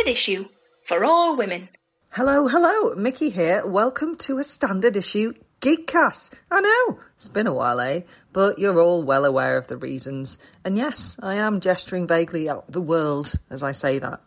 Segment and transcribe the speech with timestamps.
[0.00, 0.48] standard issue
[0.82, 1.68] for all women.
[2.12, 3.66] Hello, hello, Mickey here.
[3.66, 6.32] Welcome to a standard issue Gigcast.
[6.50, 8.02] I know, it's been a while, eh?
[8.32, 10.38] But you're all well aware of the reasons.
[10.64, 14.22] And yes, I am gesturing vaguely at the world as I say that.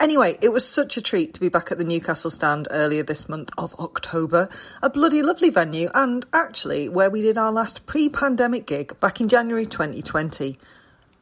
[0.00, 3.28] Anyway, it was such a treat to be back at the Newcastle stand earlier this
[3.28, 4.48] month of October.
[4.82, 9.20] A bloody lovely venue, and actually where we did our last pre pandemic gig back
[9.20, 10.58] in January 2020.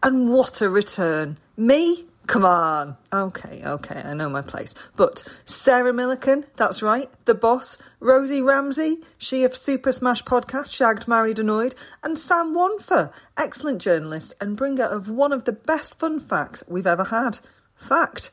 [0.01, 1.39] And what a return!
[1.57, 2.97] Me, Come on.
[3.13, 4.75] Okay, okay, I know my place.
[4.97, 11.07] But Sarah Millican, that's right, the boss, Rosie Ramsey, she of Super Smash podcast, Shagged,
[11.07, 16.19] Married, Annoyed, and Sam Wonfor, excellent journalist and bringer of one of the best fun
[16.19, 17.39] facts we've ever had.
[17.77, 18.33] Fact.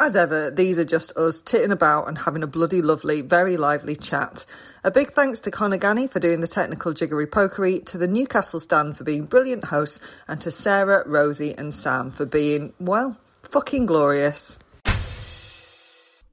[0.00, 3.96] As ever, these are just us titting about and having a bloody lovely, very lively
[3.96, 4.46] chat.
[4.84, 8.60] A big thanks to Conor Ganny for doing the technical jiggery pokery, to the Newcastle
[8.60, 9.98] stand for being brilliant hosts,
[10.28, 14.56] and to Sarah, Rosie, and Sam for being, well, fucking glorious.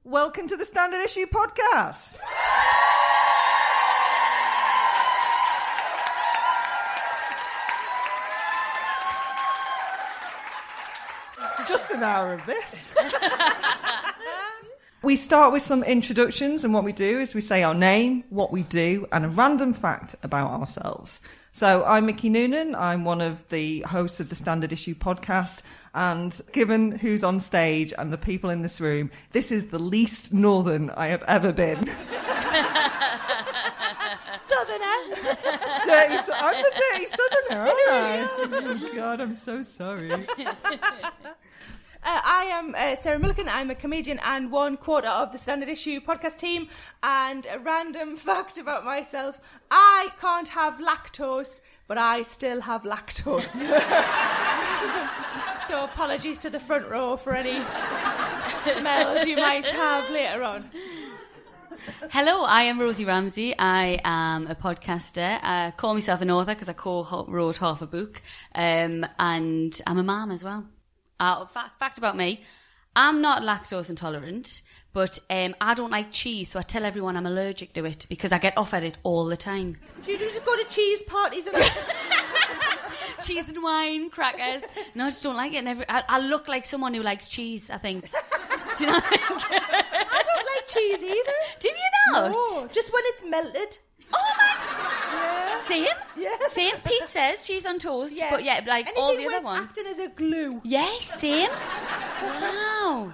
[0.04, 2.20] Welcome to the Standard Issue Podcast.
[11.66, 12.94] Just an hour of this.
[15.02, 18.50] we start with some introductions, and what we do is we say our name, what
[18.50, 21.20] we do, and a random fact about ourselves.
[21.52, 22.74] So I'm Mickey Noonan.
[22.74, 25.62] I'm one of the hosts of the Standard Issue podcast.
[25.94, 30.32] And given who's on stage and the people in this room, this is the least
[30.34, 31.78] northern I have ever been.
[34.36, 34.96] Southerner.
[35.86, 38.28] dirty, so- I'm the dirty southerner, aren't I?
[38.38, 40.12] Oh, God, I'm so sorry.
[42.06, 43.48] Uh, I am uh, Sarah Millican.
[43.48, 46.68] I'm a comedian and one quarter of the Standard Issue podcast team.
[47.02, 49.40] And a random fact about myself
[49.72, 53.42] I can't have lactose, but I still have lactose.
[55.66, 57.60] so apologies to the front row for any
[58.54, 60.70] smells you might have later on.
[62.10, 63.52] Hello, I am Rosie Ramsey.
[63.58, 65.40] I am a podcaster.
[65.42, 68.22] I call myself an author because I co-wrote half a book,
[68.54, 70.68] um, and I'm a mom as well.
[71.18, 72.42] Uh, fact, fact about me:
[72.94, 74.62] I'm not lactose intolerant,
[74.92, 78.32] but um, I don't like cheese, so I tell everyone I'm allergic to it because
[78.32, 79.76] I get off at it all the time.
[80.02, 81.56] Do you just go to cheese parties and
[83.22, 84.62] cheese and wine, crackers.
[84.94, 85.66] No, I just don't like it.
[85.88, 87.70] I, I look like someone who likes cheese.
[87.70, 88.10] I think.
[88.78, 89.00] Do you know?
[89.02, 91.32] I don't like cheese either.
[91.60, 91.74] Do you
[92.12, 92.32] not?
[92.32, 93.78] No, just when it's melted.
[94.12, 95.62] Oh my!
[95.66, 95.86] Same.
[96.16, 96.36] Yeah.
[96.50, 96.74] Same
[97.06, 98.16] says she's on toast.
[98.30, 99.62] But yeah, like Anything all the other it's one.
[99.64, 100.60] acting as a glue.
[100.64, 101.48] Yes, same.
[102.22, 103.12] Wow.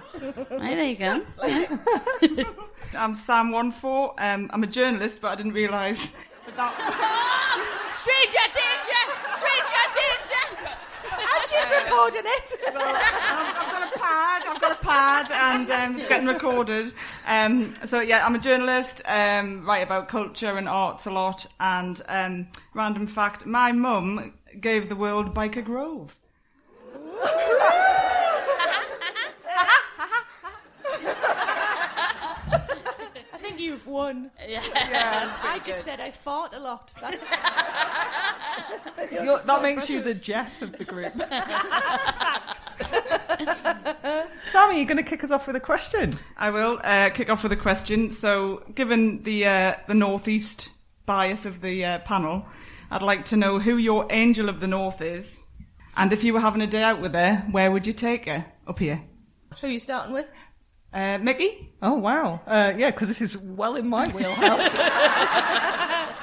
[0.51, 1.25] Right, there you go.
[2.97, 4.13] I'm Sam Wonfor.
[4.19, 6.11] Um, I'm a journalist, but I didn't realise
[6.45, 6.55] that.
[6.55, 9.03] that Stranger danger!
[9.39, 10.77] Stranger danger!
[11.53, 12.47] She's recording it.
[12.47, 14.43] so, um, I've got a pad.
[14.47, 16.93] I've got a pad, and um, it's getting recorded.
[17.27, 19.01] Um, so yeah, I'm a journalist.
[19.05, 21.45] Um, write about culture and arts a lot.
[21.59, 26.15] And um, random fact: my mum gave the world Byker Grove.
[33.33, 33.59] I think
[34.13, 34.31] you've won.
[34.47, 34.63] Yeah.
[35.43, 36.93] I just said I fought a lot.
[36.99, 37.23] That's
[39.11, 41.13] You're, that makes you the Jeff of the group.
[44.51, 46.13] Sam, are you going to kick us off with a question?
[46.37, 48.11] I will uh, kick off with a question.
[48.11, 50.69] So, given the uh, the northeast
[51.05, 52.45] bias of the uh, panel,
[52.91, 55.39] I'd like to know who your angel of the north is,
[55.97, 58.45] and if you were having a day out with her, where would you take her?
[58.65, 59.03] Up here,
[59.59, 60.25] who are you starting with?
[60.93, 61.71] Uh, Mickey.
[61.81, 62.41] Oh, wow.
[62.47, 64.67] Uh, yeah, because this is well in my wheelhouse.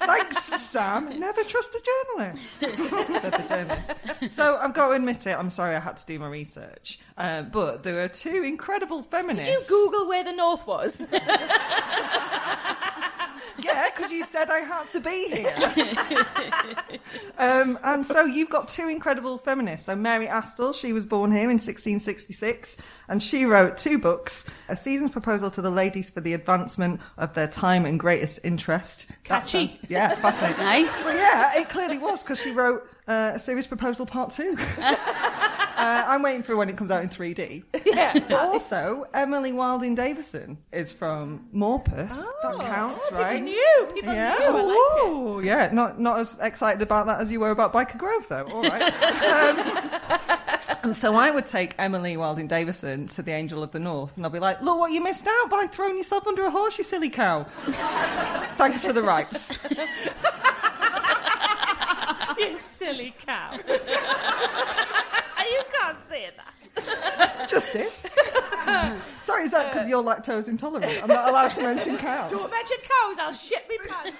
[0.00, 1.18] Thanks, Sam.
[1.20, 1.82] Never trust a
[2.16, 3.92] journalist, said the journalist.
[4.34, 6.98] So I've got to admit it, I'm sorry I had to do my research.
[7.16, 9.46] Uh, but there are two incredible feminists.
[9.46, 11.02] Did you Google where the north was?
[13.58, 16.98] Yeah, because you said I had to be here.
[17.38, 19.86] um, and so you've got two incredible feminists.
[19.86, 22.76] So Mary Astell, she was born here in 1666,
[23.08, 27.34] and she wrote two books: A Serious Proposal to the Ladies for the Advancement of
[27.34, 29.06] Their Time and Greatest Interest.
[29.24, 29.68] Catchy.
[29.68, 30.58] sounds- yeah, fascinating.
[30.68, 31.04] Nice.
[31.04, 34.56] Well, yeah, it clearly was because she wrote uh, a serious proposal part two.
[35.78, 37.62] uh, I'm waiting for when it comes out in 3D.
[37.86, 38.12] yeah.
[38.18, 42.08] But also, Emily Wilding Davison is from Morpeth.
[42.42, 43.34] that counts, oh, right?
[43.44, 43.88] People knew.
[43.94, 44.44] People Yeah, knew.
[44.44, 45.08] I like it.
[45.08, 45.70] ooh, yeah.
[45.72, 48.44] Not not as excited about that as you were about Byker Grove, though.
[48.52, 48.82] All right.
[48.92, 54.12] um, and so I would take Emily Wilding Davison to the Angel of the North,
[54.16, 56.76] and I'll be like, "Look what you missed out by throwing yourself under a horse,
[56.78, 57.44] you silly cow."
[58.56, 59.58] Thanks for the rights.
[62.38, 63.58] You silly cow.
[69.88, 71.02] Sorry, is that because you're lactose intolerant?
[71.02, 72.30] I'm not allowed to mention cows.
[72.30, 74.16] Don't mention cows, I'll shit me pants.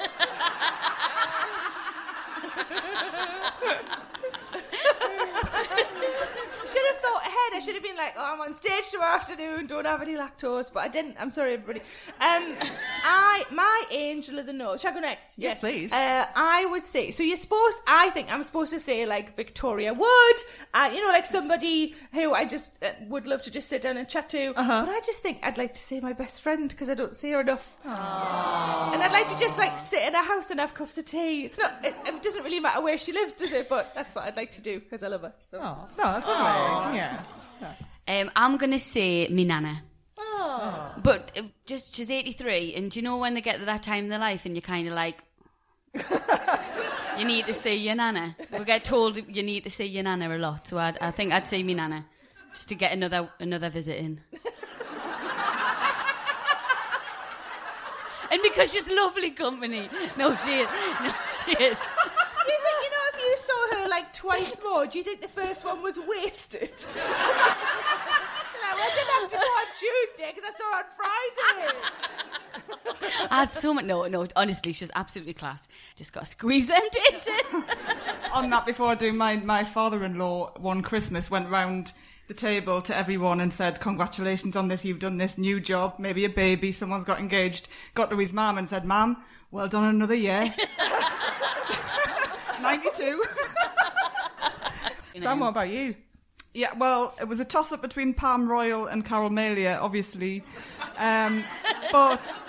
[6.72, 7.54] should have thought ahead.
[7.54, 10.72] I should have been like, oh, I'm on stage tomorrow afternoon, don't have any lactose,
[10.72, 11.16] but I didn't.
[11.18, 11.80] I'm sorry, everybody.
[12.20, 12.54] Um,
[13.04, 14.80] I, my angel of the north.
[14.80, 15.34] Shall I go next?
[15.36, 15.92] Yes, please.
[15.92, 19.94] Uh, I would say, so you're supposed, I think I'm supposed to say like Victoria
[19.94, 20.36] Wood,
[20.74, 23.96] uh, you know, like somebody who I just uh, would love to just sit down
[23.96, 24.52] and chat to.
[24.58, 24.84] Uh-huh.
[24.86, 27.30] But I just think I'd like to say my best friend because I don't see
[27.32, 27.66] her enough.
[27.84, 31.44] And I'd like to just like sit in a house and have cups of tea.
[31.44, 33.68] It's not, it, it doesn't really matter where she lives, does it?
[33.68, 35.32] But that's what I'd like to do because I love her.
[35.50, 35.58] So.
[35.60, 36.57] Oh, no, that's lovely.
[36.94, 37.22] Yeah.
[38.08, 39.82] Um, I'm going to say me nana.
[40.18, 40.94] Oh.
[41.02, 44.04] But uh, just she's 83, and do you know when they get to that time
[44.04, 45.22] in their life and you're kind of like,
[47.18, 48.34] you need to see your nana.
[48.50, 51.32] We get told you need to see your nana a lot, so I'd, I think
[51.32, 52.06] I'd say me nana,
[52.54, 54.20] just to get another another visit in.
[58.30, 59.88] and because she's lovely company.
[60.16, 60.68] No, she is.
[61.02, 61.12] No,
[61.44, 61.76] she is.
[62.48, 65.20] Do you think, you know, if you saw her like twice more, do you think
[65.20, 66.70] the first one was wasted?
[66.96, 67.02] no,
[68.64, 71.76] I didn't have to go on Tuesday because I saw her on Friday.
[73.30, 73.84] I had so much.
[73.84, 75.66] No, no, honestly, she's absolutely class.
[75.96, 77.64] Just got to squeeze them tits in.
[78.32, 81.92] On that, before I do, my, my father-in-law one Christmas went round
[82.28, 86.26] the table to everyone and said, congratulations on this, you've done this new job, maybe
[86.26, 87.68] a baby, someone's got engaged.
[87.94, 90.54] Got to his mum and said, mum, well done another year.
[92.60, 93.22] 92.
[95.22, 95.94] Sam, what about you?
[96.54, 100.42] Yeah, well, it was a toss up between Pam Royle and Carol Malia, obviously.
[100.96, 101.44] Um,
[101.92, 102.40] but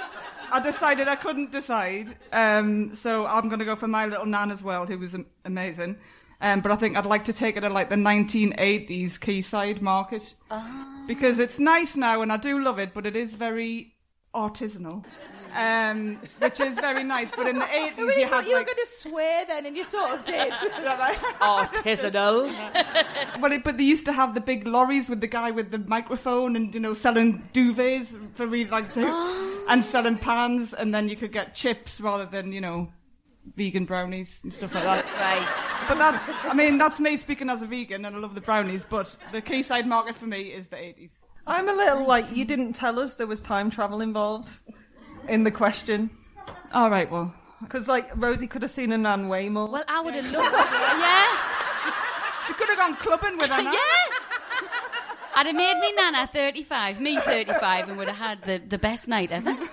[0.52, 2.16] I decided I couldn't decide.
[2.32, 5.98] Um, so I'm going to go for my little Nan as well, who was amazing.
[6.42, 10.34] Um, but I think I'd like to take it at like the 1980s Quayside market.
[11.06, 13.96] Because it's nice now and I do love it, but it is very
[14.34, 15.04] artisanal.
[15.54, 17.30] Um, which is very nice.
[17.36, 18.68] But in the 80s, I really you thought had you were like.
[18.68, 20.52] going to swear then, and you sort of did.
[21.42, 22.52] Artisanal.
[23.42, 25.80] But, it, but they used to have the big lorries with the guy with the
[25.80, 31.10] microphone and you know selling duvets for really like to, and selling pans and then
[31.10, 32.90] you could get chips rather than you know
[33.56, 35.06] vegan brownies and stuff like that.
[35.20, 35.88] right.
[35.88, 38.86] But that's I mean that's me speaking as a vegan and I love the brownies.
[38.88, 41.12] But the Quayside market for me is the 80s.
[41.48, 44.52] I'm a little like, you didn't tell us there was time travel involved
[45.30, 46.10] in the question.
[46.74, 49.68] All right, well Because, like, Rosie could have seen a Nan way more.
[49.70, 50.72] Well, I would have loved it.
[51.00, 51.28] Yeah.
[52.48, 53.62] she could have gone clubbing with her.
[53.74, 53.80] Yeah.
[55.36, 59.08] I'd have made me Nana 35, me 35, and would have had the, the best
[59.08, 59.56] night ever.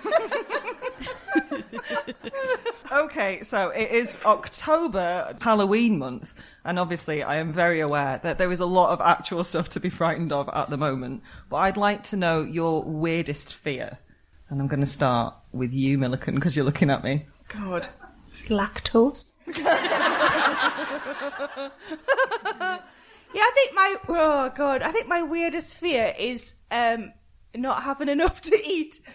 [2.89, 6.33] Okay, so it is October, Halloween month,
[6.63, 9.79] and obviously I am very aware that there is a lot of actual stuff to
[9.81, 11.21] be frightened of at the moment.
[11.49, 13.99] But I'd like to know your weirdest fear.
[14.49, 17.25] And I'm going to start with you, Millican, because you're looking at me.
[17.49, 17.87] God.
[18.47, 19.33] Lactose?
[19.47, 19.55] yeah,
[23.35, 27.11] I think my oh god, I think my weirdest fear is um
[27.55, 29.01] not having enough to eat.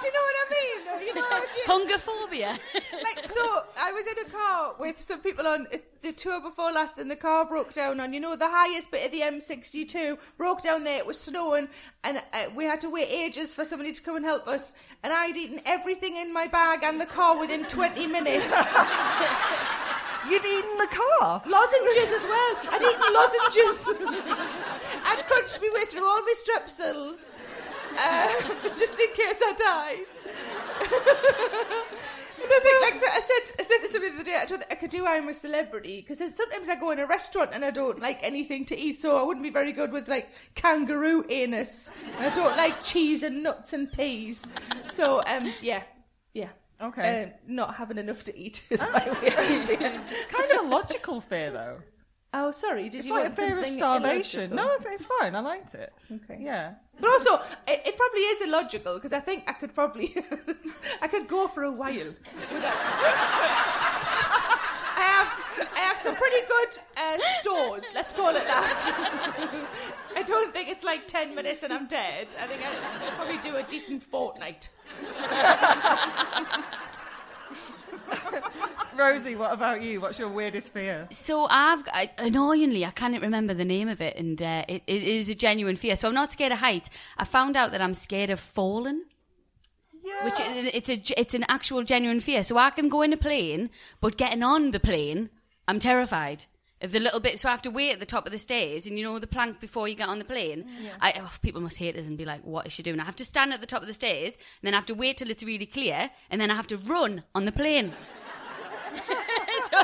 [0.00, 0.84] Do you know what I mean?
[0.86, 1.00] though?
[1.00, 2.58] You know, if you, Hungerphobia.
[3.02, 5.66] like, so I was in a car with some people on
[6.02, 9.06] the tour before last, and the car broke down on you know the highest bit
[9.06, 10.16] of the M62.
[10.36, 10.98] Broke down there.
[10.98, 11.68] It was snowing,
[12.04, 14.74] and uh, we had to wait ages for somebody to come and help us.
[15.02, 18.44] And I'd eaten everything in my bag and the car within 20 minutes.
[20.28, 21.42] You'd eaten the car!
[21.46, 22.56] Lozenges as well.
[22.68, 23.88] I'd eaten lozenges.
[25.04, 27.32] I'd crunched my way through all my strepsils,
[27.98, 30.06] uh, just in case I died.
[32.42, 34.58] And I think, like I said, I said to somebody the other day, I don't
[34.58, 37.64] think I could do I'm a celebrity because sometimes I go in a restaurant and
[37.64, 41.24] I don't like anything to eat, so I wouldn't be very good with like kangaroo
[41.28, 41.90] anus.
[42.16, 44.44] And I don't like cheese and nuts and peas.
[44.88, 45.82] So, um, yeah,
[46.32, 46.48] yeah.
[46.80, 47.24] Okay.
[47.24, 50.00] Uh, not having enough to eat is my weirdest fear.
[50.10, 51.78] It's kind of a logical fear, though.
[52.32, 52.84] Oh, sorry.
[52.88, 54.52] Did It's you like a fear of starvation.
[54.52, 54.56] illogical?
[54.86, 55.34] No, it's fine.
[55.34, 55.92] I liked it.
[56.12, 56.38] Okay.
[56.40, 56.74] Yeah.
[57.00, 57.34] But also,
[57.66, 60.14] it, it probably is illogical because I think I could probably,
[61.02, 61.92] I could go for a while.
[61.92, 62.16] without-
[64.92, 67.84] I have, I have some pretty good uh, stores.
[67.94, 69.66] Let's call it that.
[70.16, 72.28] I don't think it's like ten minutes and I'm dead.
[72.40, 74.68] I think I could probably do a decent fortnight.
[78.96, 80.00] Rosie, what about you?
[80.00, 81.08] What's your weirdest fear?
[81.10, 85.02] So I've I, annoyingly I can't remember the name of it, and uh, it, it
[85.02, 85.96] is a genuine fear.
[85.96, 86.90] So I'm not scared of heights.
[87.16, 89.04] I found out that I'm scared of falling.
[90.02, 90.24] Yeah.
[90.24, 92.42] Which it's a it's an actual genuine fear.
[92.42, 95.30] So I can go in a plane, but getting on the plane,
[95.68, 96.46] I'm terrified
[96.82, 98.86] Of the little bit, so I have to wait at the top of the stairs,
[98.86, 100.64] and you know the plank before you get on the plane.
[100.98, 103.16] I, oh, people must hate us and be like, "What is she doing?" I have
[103.16, 105.30] to stand at the top of the stairs, and then I have to wait till
[105.30, 107.92] it's really clear, and then I have to run on the plane.
[109.70, 109.82] so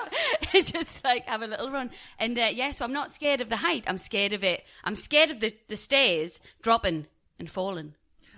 [0.54, 3.48] it's just like have a little run, and uh, yeah, so I'm not scared of
[3.48, 3.84] the height.
[3.86, 4.64] I'm scared of it.
[4.82, 7.06] I'm scared of the the stairs dropping
[7.38, 7.94] and falling.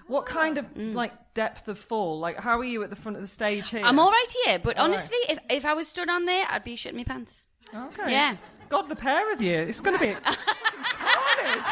[0.08, 2.18] What kind of like depth of fall?
[2.18, 3.82] Like, how are you at the front of the stage here?
[3.84, 4.94] I'm all right here, but All right.
[4.94, 7.44] honestly, if if I was stood on there, I'd be shitting my pants.
[7.74, 8.10] Okay.
[8.12, 8.36] Yeah.
[8.68, 9.56] God, the pair of you.
[9.56, 11.64] It's going to be carnage.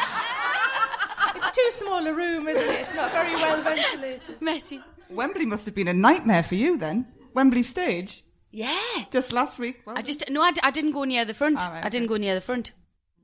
[1.35, 2.81] It's too small a room, isn't it?
[2.81, 4.41] It's not very well ventilated.
[4.41, 4.81] Messy.
[5.11, 7.05] Wembley must have been a nightmare for you then.
[7.33, 8.23] Wembley stage.
[8.51, 8.79] Yeah.
[9.11, 9.81] Just last week.
[9.85, 11.57] Well, I just no, I, d- I didn't go near the front.
[11.57, 12.15] Right, I didn't okay.
[12.15, 12.71] go near the front.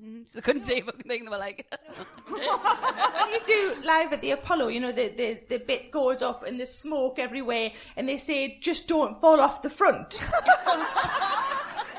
[0.04, 1.26] Mhm, So they couldn't see a fucking thing.
[1.26, 1.66] They were like,
[2.28, 2.42] when
[3.32, 6.60] you do live at the Apollo, you know, the, the, the bit goes up and
[6.60, 10.22] there's smoke everywhere, and they say, just don't fall off the front.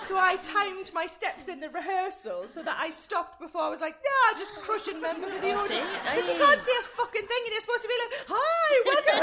[0.07, 3.81] so I timed my steps in the rehearsal so that I stopped before I was
[3.81, 5.89] like, yeah, just crushing members of the audience.
[6.03, 9.15] Because you can't see a fucking thing, and you're supposed to be like, hi, welcome
[9.15, 9.21] to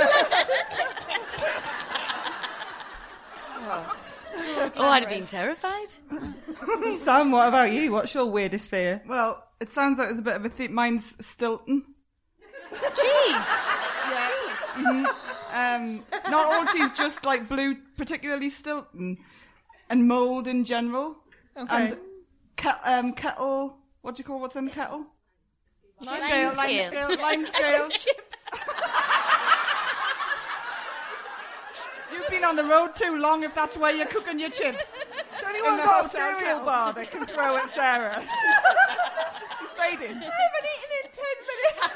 [4.76, 5.88] oh, I'd have been terrified.
[7.00, 7.92] Sam, what about you?
[7.92, 9.02] What's your weirdest fear?
[9.08, 10.74] well, it sounds like there's a bit of a theme.
[10.74, 11.84] Mine's Stilton.
[12.74, 13.46] Jeez.
[15.54, 19.18] Um, not all cheese, just like blue, particularly Stilton,
[19.92, 21.18] and mould in general.
[21.56, 21.68] Okay.
[21.70, 21.98] And
[22.58, 23.76] ke- um, kettle.
[24.02, 25.06] What do you call what's in the kettle?
[26.04, 26.88] Lime Scale, lime scale.
[26.88, 27.90] scale, lime scale.
[27.90, 28.50] chips.
[32.12, 34.80] You've been on the road too long if that's where you're cooking your chips.
[35.32, 36.66] Has anyone the got a hotel cereal kettle.
[36.66, 38.22] bar they can throw at Sarah?
[39.60, 40.12] She's fading.
[40.18, 41.96] I haven't eaten in 10 minutes.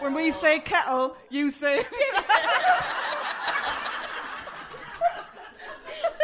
[0.00, 1.80] When we say kettle, you say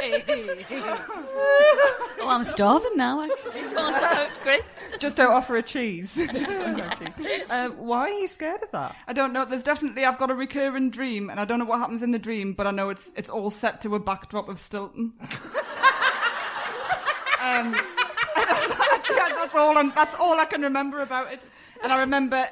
[0.03, 3.23] oh, I'm starving now.
[3.23, 4.99] Actually, talking about crisps.
[4.99, 6.17] Just don't offer a cheese.
[6.37, 6.91] No.
[7.49, 8.95] Uh, why are you scared of that?
[9.07, 9.45] I don't know.
[9.45, 12.19] There's definitely I've got a recurring dream, and I don't know what happens in the
[12.19, 15.13] dream, but I know it's it's all set to a backdrop of Stilton.
[17.41, 17.75] um,
[18.37, 19.79] yeah, that's all.
[19.79, 21.47] i that's all I can remember about it.
[21.83, 22.49] And I remember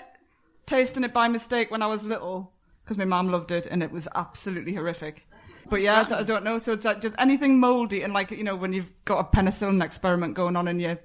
[0.66, 2.52] tasting it by mistake when I was little
[2.84, 5.26] because my mum loved it, and it was absolutely horrific.
[5.70, 6.58] But yeah, I, I don't know.
[6.58, 9.82] So it's like just anything mouldy, and like you know when you've got a penicillin
[9.82, 10.98] experiment going on in your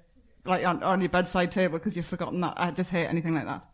[0.46, 2.54] like on, on your bedside table because you've forgotten that.
[2.58, 3.66] I just hate anything like that.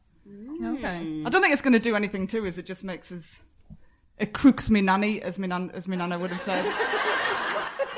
[0.63, 1.23] Okay.
[1.25, 2.57] I don't think it's going to do anything to us.
[2.57, 3.41] It just makes us.
[4.17, 6.63] It crooks me nanny, as me, nan, as me nana would have said.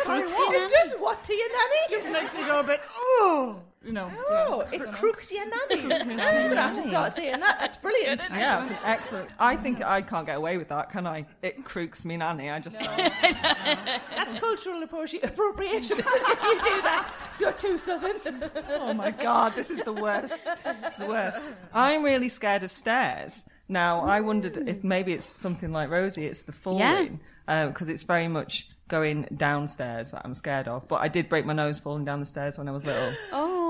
[0.01, 0.70] Crooksy It nan.
[0.70, 1.77] does what to your nanny?
[1.89, 4.12] just makes me go a bit, oh, you know.
[4.29, 4.79] Oh, yeah.
[4.79, 5.93] it crooks your nanny.
[5.93, 7.60] I'm going to have to start saying that.
[7.60, 8.22] That's brilliant.
[8.31, 9.29] Yeah, it's excellent.
[9.39, 11.25] I think I can't get away with that, can I?
[11.41, 12.50] It crooks me nanny.
[12.50, 12.79] I just.
[12.79, 16.00] That's cultural appropriation.
[16.00, 18.17] if you do that, you're too southern.
[18.69, 20.34] Oh my god, this is the worst.
[20.65, 21.38] It's the worst.
[21.74, 23.46] I'm really scared of stairs.
[23.69, 24.88] Now, I wondered if hmm.
[24.88, 30.12] maybe it's something like Rosie, it's the falling, uh, because it's very much going downstairs
[30.12, 30.88] that I'm scared of.
[30.88, 33.13] But I did break my nose falling down the stairs when I was little.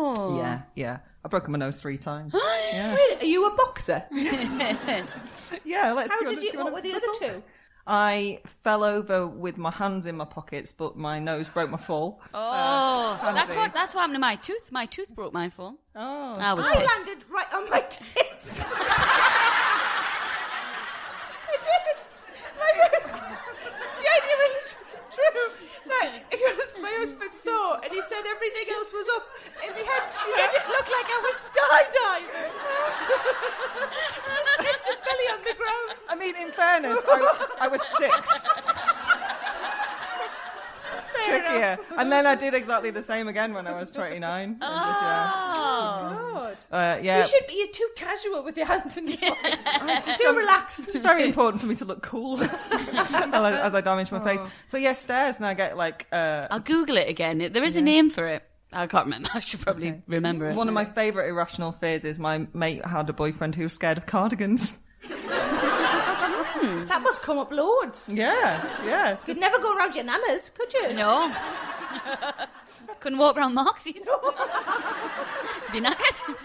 [0.10, 0.38] Oh.
[0.38, 1.00] Yeah, yeah.
[1.26, 2.34] I've broken my nose three times.
[2.74, 4.04] Wait, are you a boxer?
[4.12, 6.60] yeah, let's How do did wanna- you?
[6.60, 7.44] What were the other two?
[7.86, 12.22] I fell over with my hands in my pockets, but my nose broke my fall.
[12.34, 14.72] Oh, uh, that's what that's what happened to my tooth.
[14.72, 15.76] My tooth broke my fall.
[15.96, 16.34] Oh.
[16.38, 17.06] I was I pissed.
[17.06, 18.62] landed right on my tits.
[21.50, 21.98] I did.
[22.58, 22.74] My-
[23.80, 24.76] It's genuinely t-
[25.34, 25.50] true.
[25.88, 26.30] Like,
[26.82, 29.26] my husband saw and he said everything else was up
[29.66, 30.04] in my head.
[30.26, 32.54] He said it looked like I was skydiving.
[34.88, 36.00] Just belly on the ground.
[36.10, 38.30] I mean, in fairness, I, I was six.
[41.26, 41.78] Trickier.
[41.98, 44.18] And then I did exactly the same again when I was 29.
[44.50, 45.32] And just, yeah.
[45.36, 46.34] Oh.
[46.34, 46.66] God.
[46.72, 47.20] Uh, yeah.
[47.20, 47.56] You should be.
[47.56, 50.18] You're too casual with your hands in your pockets.
[50.20, 50.80] too relaxed.
[50.80, 52.50] It's very important for me to look cool as,
[53.14, 54.40] as I damage my face.
[54.68, 57.50] So yeah, stairs, and I get like uh, I'll Google it again.
[57.52, 58.44] There is a name for it.
[58.74, 59.30] I can't remember.
[59.34, 60.56] I should probably remember it.
[60.56, 63.98] one of my favourite irrational fears is my mate had a boyfriend who was scared
[63.98, 64.78] of cardigans.
[66.68, 66.86] Hmm.
[66.88, 68.10] That must come up loads.
[68.14, 69.18] Yeah, yeah.
[69.26, 70.94] You'd never go around your nana's, could you?
[70.94, 71.34] No.
[73.00, 74.04] Couldn't walk around Moxie's.
[75.72, 76.36] Be knackered.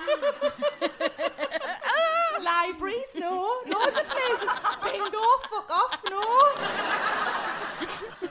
[2.43, 3.63] Libraries, no.
[3.67, 4.51] Loads of places.
[4.85, 6.23] Bingo, fuck off, no.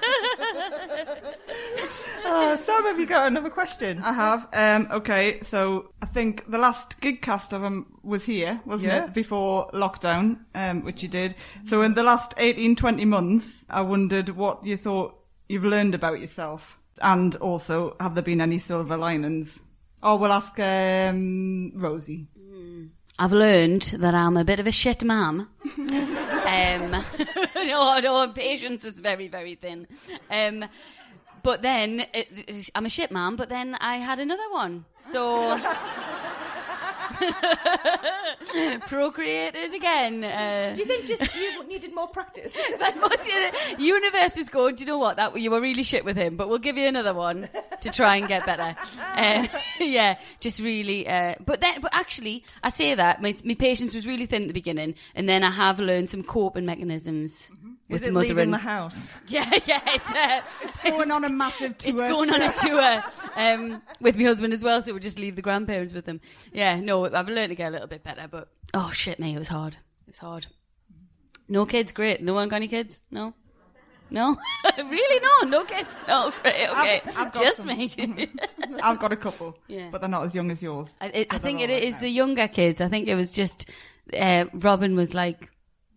[2.23, 3.99] Uh, Sam, have you got another question?
[4.03, 4.47] I have.
[4.53, 9.05] Um, okay, so I think the last gig cast of them was here, wasn't Yeah.
[9.05, 9.13] it?
[9.13, 11.33] Before lockdown, um, which you did.
[11.63, 15.15] So in the last 18, 20 months, I wondered what you thought
[15.49, 16.77] you've learned about yourself.
[17.01, 19.59] And also, have there been any silver linings?
[20.03, 22.27] Oh, we'll ask um, Rosie.
[23.21, 25.47] I've learned that I'm a bit of a shit mum.
[25.77, 26.91] um,
[27.55, 29.87] no, no, patience is very, very thin.
[30.31, 30.65] Um,
[31.43, 33.35] but then it, I'm a shit mum.
[33.35, 35.55] But then I had another one, so
[38.87, 40.23] procreated again.
[40.23, 42.53] Uh, Do you think just you needed more practice?
[42.79, 45.17] But most of the universe was going, do you know what?
[45.17, 47.49] That you were really shit with him, but we'll give you another one
[47.81, 48.75] to try and get better.
[49.11, 49.45] Uh,
[49.79, 51.07] yeah, just really.
[51.07, 54.47] Uh, but then, but actually, I say that my, my patience was really thin at
[54.47, 57.51] the beginning, and then I have learned some coping mechanisms
[57.91, 58.29] with Is mothering.
[58.35, 59.15] leaving the house?
[59.27, 60.41] Yeah, yeah, it's, uh,
[60.89, 61.91] Going on a massive tour.
[61.91, 63.03] it's going on a tour
[63.35, 66.21] um, with my husband as well, so we'll just leave the grandparents with them.
[66.53, 69.39] Yeah, no, I've learned to get a little bit better, but oh shit, me, it
[69.39, 69.73] was hard.
[70.07, 70.47] It was hard.
[71.47, 72.21] No kids, great.
[72.21, 73.01] No one got any kids?
[73.11, 73.33] No?
[74.09, 74.37] No?
[74.77, 75.19] really?
[75.43, 76.03] No, no kids.
[76.07, 77.01] No, great, okay.
[77.15, 77.67] I've got Just some.
[77.67, 77.91] me.
[78.83, 79.87] I've got a couple, Yeah.
[79.91, 80.89] but they're not as young as yours.
[80.99, 81.99] I, it, I think it right is now.
[82.01, 82.81] the younger kids.
[82.81, 83.69] I think it was just
[84.17, 85.49] uh, Robin was like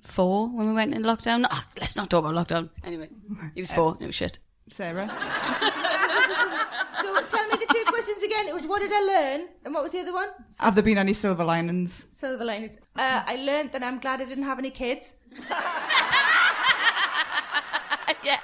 [0.04, 1.40] four when we went in lockdown.
[1.40, 2.70] No, ah, let's not talk about lockdown.
[2.84, 3.08] Anyway,
[3.54, 3.96] he was four.
[4.00, 4.38] It was shit.
[4.70, 5.08] Sarah.
[7.00, 8.48] so tell me the two questions again.
[8.48, 10.28] It was what did I learn, and what was the other one?
[10.58, 12.04] Have there been any silver linings?
[12.10, 12.76] Silver linings.
[12.96, 15.14] Uh, I learned that I'm glad I didn't have any kids
[18.24, 18.40] yeah.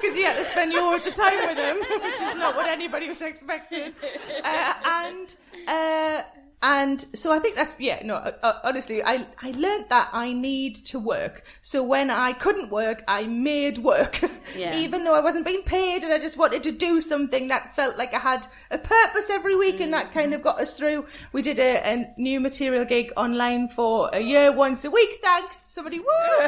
[0.00, 3.08] because you had to spend loads of time with them, which is not what anybody
[3.08, 3.92] was expecting.
[4.42, 6.22] Uh, and uh,
[6.60, 8.02] and so I think that's yeah.
[8.04, 11.44] No, uh, uh, honestly, I I learned that I need to work.
[11.62, 14.20] So when I couldn't work, I made work,
[14.56, 14.76] Yeah.
[14.76, 17.96] even though I wasn't being paid, and I just wanted to do something that felt
[17.96, 21.06] like I had a purpose every week, and that kind of got us through.
[21.32, 25.20] We did a, a new material gig online for a year, once a week.
[25.22, 26.00] Thanks, somebody.
[26.00, 26.06] Woo!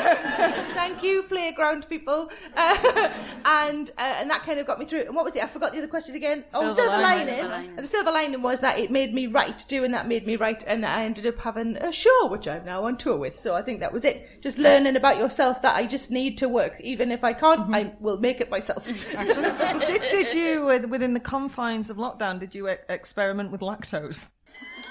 [0.74, 2.30] Thank you, playground people.
[2.56, 3.10] Uh,
[3.44, 5.02] and uh, and that kind of got me through.
[5.02, 5.44] And what was it?
[5.44, 6.44] I forgot the other question again.
[6.54, 7.48] oh, Silver silver lining.
[7.48, 7.70] lining.
[7.76, 9.64] And the silver lining was that it made me write.
[9.68, 12.84] Doing that made me write, and I ended up having a show, which I'm now
[12.84, 13.38] on tour with.
[13.38, 14.28] So I think that was it.
[14.42, 16.80] Just learning about yourself that I just need to work.
[16.80, 18.84] Even if I can't, I will make it myself.
[18.84, 24.28] did, did you, within the confines of lockdown, did you e- experiment with lactose?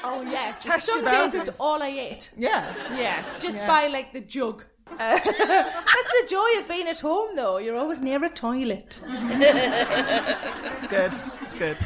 [0.04, 2.30] oh yeah, Test some your days it's all I ate.
[2.38, 2.74] Yeah.
[2.96, 3.68] Yeah, just Yeah.
[3.68, 4.64] by like the jug.
[4.92, 7.58] Uh, that's the joy of being at home, though.
[7.58, 9.02] You're always near a toilet.
[9.08, 11.14] It's good.
[11.44, 11.78] It's good.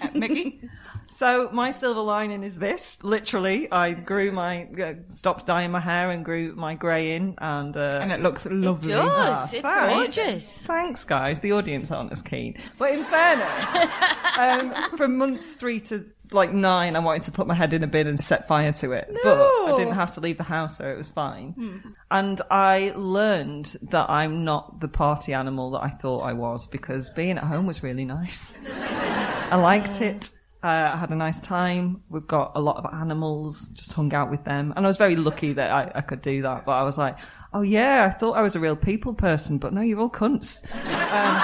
[0.00, 0.60] Uh, Mickey?
[1.16, 2.98] So my silver lining is this.
[3.02, 7.74] Literally, I grew my, uh, stopped dyeing my hair and grew my grey in, and
[7.74, 8.92] uh, And it looks lovely.
[8.92, 9.08] It does.
[9.08, 10.16] Ah, it's thanks.
[10.16, 10.58] gorgeous.
[10.58, 11.40] Thanks, guys.
[11.40, 12.58] The audience aren't as keen.
[12.76, 13.90] But in fairness,
[14.38, 17.86] um, from months three to like nine, I wanted to put my head in a
[17.86, 19.08] bin and set fire to it.
[19.22, 21.94] But I didn't have to leave the house, so it was fine.
[22.10, 27.08] And I learned that I'm not the party animal that I thought I was because
[27.08, 28.52] being at home was really nice.
[28.68, 30.30] I liked it.
[30.62, 32.02] Uh, I had a nice time.
[32.08, 34.72] We've got a lot of animals, just hung out with them.
[34.76, 36.64] And I was very lucky that I, I could do that.
[36.64, 37.18] But I was like,
[37.54, 40.64] oh yeah, I thought I was a real people person, but no, you're all cunts.
[40.72, 40.72] Um,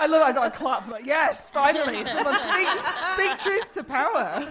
[0.00, 0.30] I love it.
[0.30, 0.88] I got a clap.
[0.88, 2.68] Like, yes, finally, someone speak,
[3.14, 4.48] speak truth to power.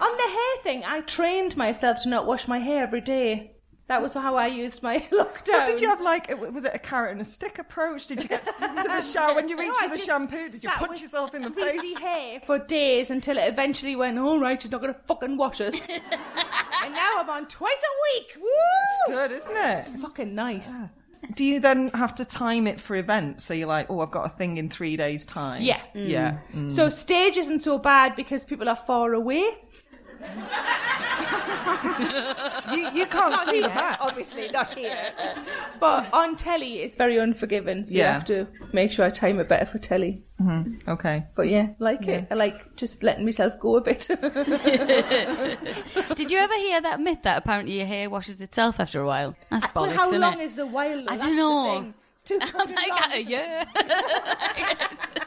[0.00, 3.56] On the hair thing, I trained myself to not wash my hair every day.
[3.90, 5.66] That was how I used my lockdown.
[5.66, 8.06] Did you have like, was it a carrot and a stick approach?
[8.06, 10.48] Did you get to the shower when you No, reached I for the shampoo?
[10.48, 11.98] Did you punch yourself in the face?
[11.98, 15.60] hair for days until it eventually went, all right, she's not going to fucking wash
[15.60, 15.74] us.
[15.88, 18.36] and now I'm on twice a week.
[18.40, 19.12] Woo!
[19.16, 19.78] Good, isn't it?
[19.88, 20.72] It's fucking nice.
[21.34, 23.44] Do you then have to time it for events?
[23.44, 25.62] So you're like, oh, I've got a thing in three days' time.
[25.62, 25.82] Yeah.
[25.94, 26.38] Yeah.
[26.54, 26.70] Mm.
[26.76, 29.44] So stage isn't so bad because people are far away.
[32.72, 33.98] You, you can't see the back.
[34.00, 35.12] obviously not here.
[35.80, 37.86] but on telly, it's very unforgiving.
[37.86, 38.06] So Yeah.
[38.06, 40.22] you have to make sure I time it better for telly.
[40.40, 40.88] Mm-hmm.
[40.90, 41.24] Okay.
[41.34, 42.28] But yeah, like it.
[42.30, 44.06] I like just letting myself go a bit.
[46.16, 49.34] Did you ever hear that myth that apparently your hair washes itself after a while?
[49.50, 50.44] That's well, bollocks, how isn't long it?
[50.44, 51.04] is the while?
[51.04, 51.12] though?
[51.12, 51.92] I don't the know.
[52.30, 52.38] Thing.
[52.40, 53.66] It's too I'm like, a uh, year.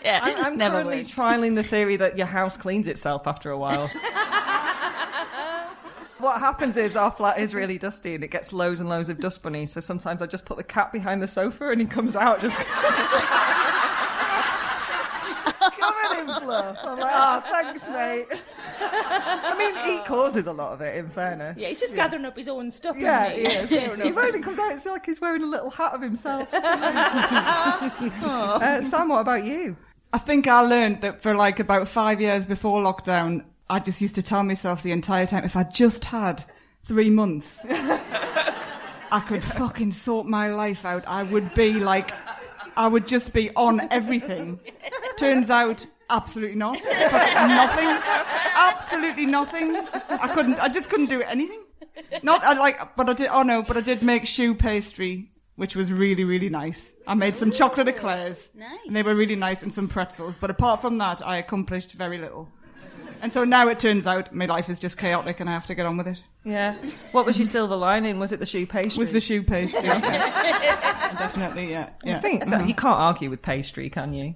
[0.04, 1.16] yeah, I'm, I'm never currently worked.
[1.16, 3.89] trialing the theory that your house cleans itself after a while.
[6.20, 9.20] what happens is our flat is really dusty and it gets loads and loads of
[9.20, 9.72] dust bunnies.
[9.72, 12.58] So sometimes I just put the cat behind the sofa and he comes out just.
[16.25, 16.77] Covered in fluff.
[16.83, 18.27] I'm like, oh, thanks, mate.
[18.81, 21.57] I mean, he causes a lot of it, in fairness.
[21.57, 22.95] Yeah, he's just gathering up his own stuff.
[22.97, 23.55] Yeah, isn't he he?
[23.55, 23.69] is.
[24.03, 26.47] He only comes out, it's like he's wearing a little hat of himself.
[26.53, 27.89] uh,
[28.81, 29.75] Sam, what about you?
[30.12, 34.15] I think I learned that for like about five years before lockdown, I just used
[34.15, 36.43] to tell myself the entire time, if I just had
[36.86, 41.03] three months, I could fucking sort my life out.
[41.07, 42.12] I would be like,
[42.75, 44.59] I would just be on everything.
[45.17, 46.76] Turns out, absolutely not.
[46.84, 47.99] Nothing.
[48.56, 49.76] Absolutely nothing.
[50.10, 51.62] I couldn't, I just couldn't do anything.
[52.21, 55.76] Not, I like, but I did, oh no, but I did make choux pastry, which
[55.76, 56.91] was really, really nice.
[57.06, 58.49] I made some chocolate eclairs.
[58.56, 58.80] Nice.
[58.88, 60.38] And they were really nice and some pretzels.
[60.39, 62.49] But apart from that, I accomplished very little.
[63.21, 65.76] And so now it turns out my life is just chaotic and I have to
[65.76, 66.21] get on with it.
[66.43, 66.76] Yeah.
[67.13, 68.19] What was your silver lining?
[68.19, 68.99] Was it the choux pastry?
[68.99, 69.82] Was the choux pastry?
[69.82, 71.91] Definitely, yeah.
[72.04, 72.17] yeah.
[72.17, 72.67] I think that mm-hmm.
[72.67, 74.36] you can't argue with pastry, can you?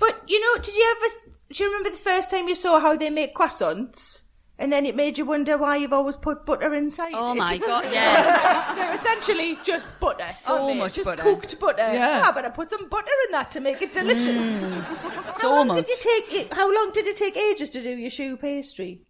[0.00, 1.14] But you know, did you ever?
[1.52, 4.22] Do you remember the first time you saw how they make croissants?
[4.58, 7.12] And then it made you wonder why you've always put butter inside.
[7.14, 7.36] Oh it?
[7.36, 8.74] my god, yeah.
[8.74, 10.30] They're essentially just butter.
[10.32, 11.22] So much just butter.
[11.22, 11.78] cooked butter.
[11.94, 12.22] Yeah.
[12.26, 14.70] I better put some butter in that to make it delicious.
[14.84, 15.86] how so long much.
[15.86, 16.34] did you take?
[16.34, 19.00] It, how long did it take ages to do your choux pastry?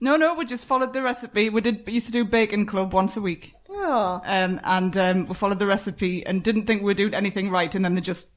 [0.00, 1.50] No, no, we just followed the recipe.
[1.50, 5.26] We did we used to do bacon club once a week, Oh, um, and um,
[5.26, 8.28] we followed the recipe and didn't think we'd doing anything right, and then they just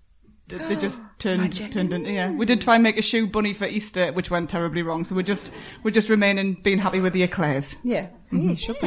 [0.58, 2.06] they just turned turned in.
[2.06, 5.04] Yeah, we did try and make a choux bunny for Easter, which went terribly wrong.
[5.04, 5.52] So we're just
[5.84, 7.76] we're just remaining being happy with the eclairs.
[7.84, 8.08] yeah.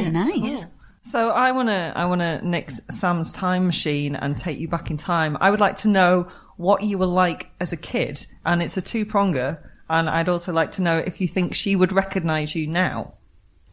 [0.02, 0.64] Yeah, nice.
[1.02, 5.36] So I wanna I wanna nick Sam's time machine and take you back in time.
[5.40, 8.82] I would like to know what you were like as a kid, and it's a
[8.82, 9.58] two pronger.
[9.88, 13.14] And I'd also like to know if you think she would recognise you now.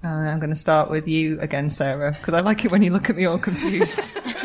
[0.03, 2.91] Uh, I'm going to start with you again, Sarah, because I like it when you
[2.91, 4.13] look at me all confused.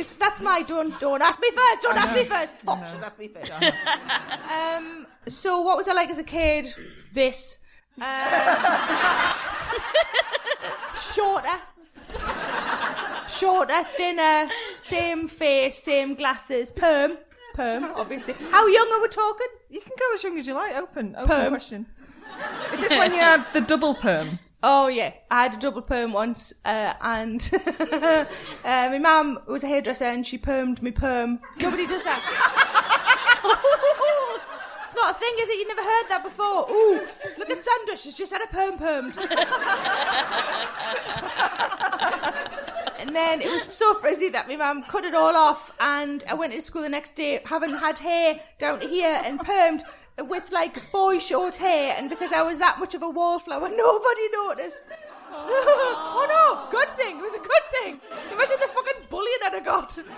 [0.00, 1.82] It's, that's my don't don't ask me first.
[1.82, 2.56] Don't ask me first.
[2.58, 3.52] Fuck, just ask me first.
[4.50, 5.06] um.
[5.28, 6.72] So, what was I like as a kid?
[7.12, 7.56] This.
[8.00, 8.06] Um,
[11.14, 11.60] shorter.
[13.28, 17.16] Shorter, thinner, same face, same glasses, perm,
[17.54, 18.34] perm, obviously.
[18.50, 19.46] How young are we talking?
[19.70, 20.74] you can go as young as you like.
[20.76, 21.52] Open, open Perm.
[21.52, 21.86] question.
[22.72, 24.38] Is this when you had the double perm?
[24.62, 28.26] Oh yeah, I had a double perm once, uh, and uh,
[28.64, 31.40] my mum was a hairdresser and she permed me perm.
[31.60, 32.20] Nobody does that.
[34.84, 35.58] it's not a thing, is it?
[35.58, 36.70] You've never heard that before.
[36.70, 37.96] Ooh, look at Sandra.
[37.96, 39.16] She's just had a perm permed.
[43.00, 46.34] and then it was so frizzy that my mum cut it all off, and I
[46.34, 49.84] went to school the next day having had hair down here and permed
[50.28, 54.28] with like boy short hair, and because I was that much of a wallflower, nobody
[54.32, 54.82] noticed.
[55.32, 57.18] oh no, good thing.
[57.18, 58.00] It was a good thing.
[58.32, 59.98] Imagine the fucking bullying that I'd got.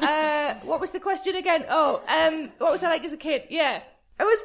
[0.00, 1.64] Uh, what was the question again?
[1.68, 3.44] Oh, um, what was I like as a kid?
[3.48, 3.80] Yeah,
[4.18, 4.38] I was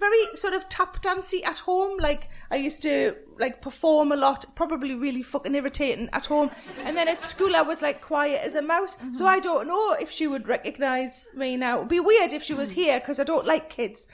[0.00, 1.98] very sort of tap dancey at home.
[1.98, 6.50] Like I used to like perform a lot, probably really fucking irritating at home.
[6.84, 8.96] And then at school I was like quiet as a mouse.
[9.12, 11.76] So I don't know if she would recognise me now.
[11.76, 14.06] It'd be weird if she was here because I don't like kids.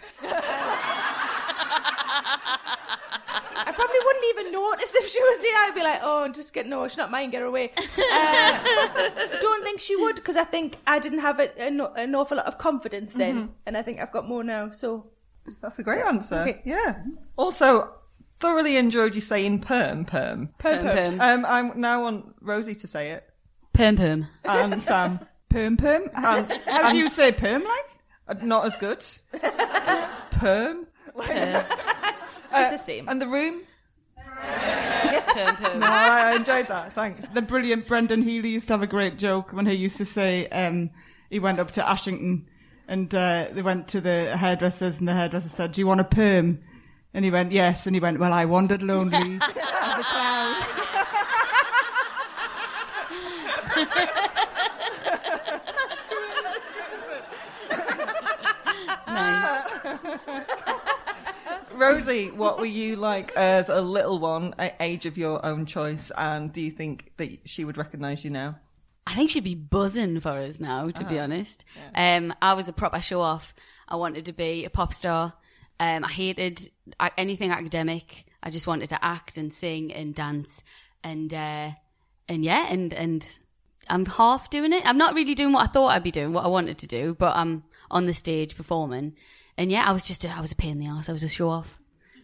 [3.59, 5.55] I probably wouldn't even notice if she was here.
[5.57, 7.73] I'd be like, oh, just get no, she's not mine, get her away.
[7.77, 12.15] Uh, I don't think she would because I think I didn't have a, an, an
[12.15, 14.71] awful lot of confidence then, and I think I've got more now.
[14.71, 15.07] So
[15.63, 16.41] That's a great answer.
[16.41, 16.63] Okay.
[16.65, 16.97] Yeah.
[17.37, 17.91] Also,
[18.41, 20.49] thoroughly enjoyed you saying perm, perm.
[20.59, 21.19] perm, Perm, perm.
[21.19, 21.21] perm.
[21.21, 23.29] Um, I'm now on Rosie to say it,
[23.73, 24.27] Perm, perm.
[24.45, 25.21] and Sam.
[25.49, 26.11] Perm perm.
[26.15, 27.85] And, How do you say perm like?
[28.29, 29.03] uh, not as good.
[29.41, 30.11] Perm.
[30.31, 33.09] perm It's just the same.
[33.09, 33.63] And the room.
[34.17, 35.83] Perm, perm.
[35.83, 36.95] I I enjoyed that.
[36.95, 37.29] Thanks.
[37.29, 40.47] The brilliant Brendan Healy used to have a great joke when he used to say
[40.49, 40.91] um,
[41.31, 42.49] he went up to Ashington
[42.89, 46.05] and uh, they went to the hairdressers and the hairdresser said, "Do you want a
[46.05, 46.61] perm?"
[47.13, 50.67] And he went, "Yes." And he went, "Well, I wandered lonely as a cloud."
[61.75, 66.11] Rosie, what were you like as a little one age of your own choice?
[66.17, 68.57] And do you think that she would recognise you now?
[69.07, 71.65] I think she'd be buzzing for us now, to be honest.
[71.95, 73.55] Um, I was a proper show off.
[73.89, 75.33] I wanted to be a pop star.
[75.79, 76.71] Um, I hated
[77.17, 78.25] anything academic.
[78.43, 80.63] I just wanted to act and sing and dance,
[81.05, 81.71] and uh,
[82.29, 83.39] and yeah, and and
[83.89, 84.85] I'm half doing it.
[84.85, 87.15] I'm not really doing what I thought I'd be doing, what I wanted to do,
[87.19, 89.15] but I'm on the stage performing.
[89.57, 91.09] And yeah, I was just a, I was a pain in the ass.
[91.09, 91.79] I was a show off,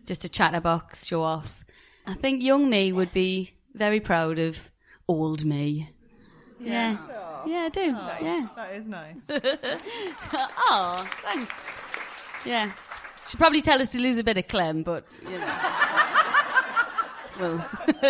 [0.06, 1.64] just a chatterbox show off.
[2.06, 4.70] I think young me would be very proud of
[5.06, 5.90] old me.
[6.62, 6.96] Yeah.
[7.44, 7.80] Yeah, I do.
[7.80, 8.46] Yeah.
[8.56, 9.16] That is nice.
[10.74, 11.52] Oh, thanks.
[12.44, 12.70] Yeah.
[13.28, 15.46] She'd probably tell us to lose a bit of Clem, but, you know.
[17.40, 17.68] well.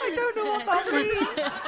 [0.00, 1.60] I don't know what that means.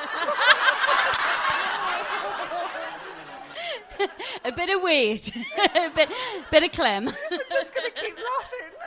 [4.44, 6.08] a bit of weight, a bit,
[6.50, 7.04] bit of clem.
[7.50, 8.79] just gonna keep laughing.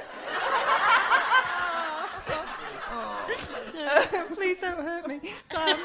[4.36, 5.20] Please don't hurt me.
[5.52, 5.78] Sam.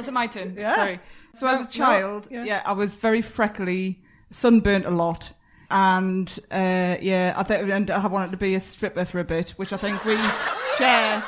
[0.00, 0.54] Is it my turn?
[0.58, 0.76] Yeah.
[0.76, 1.00] Sorry.
[1.34, 2.44] So as a child, yeah.
[2.44, 2.62] yeah.
[2.64, 5.30] I was very freckly, sunburnt a lot,
[5.70, 9.50] and uh, yeah, I think and I wanted to be a stripper for a bit,
[9.50, 10.16] which I think we
[10.76, 11.22] share.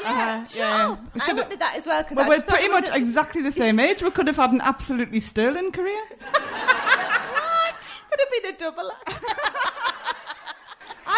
[0.00, 0.60] Yeah, Uh-huh, sure.
[0.60, 0.96] yeah.
[1.14, 4.00] We I wanted that as well because Well, we're pretty much exactly the same age.
[4.00, 6.00] We could have had an absolutely sterling career.
[6.20, 8.02] what?
[8.10, 9.22] Could have been a double act.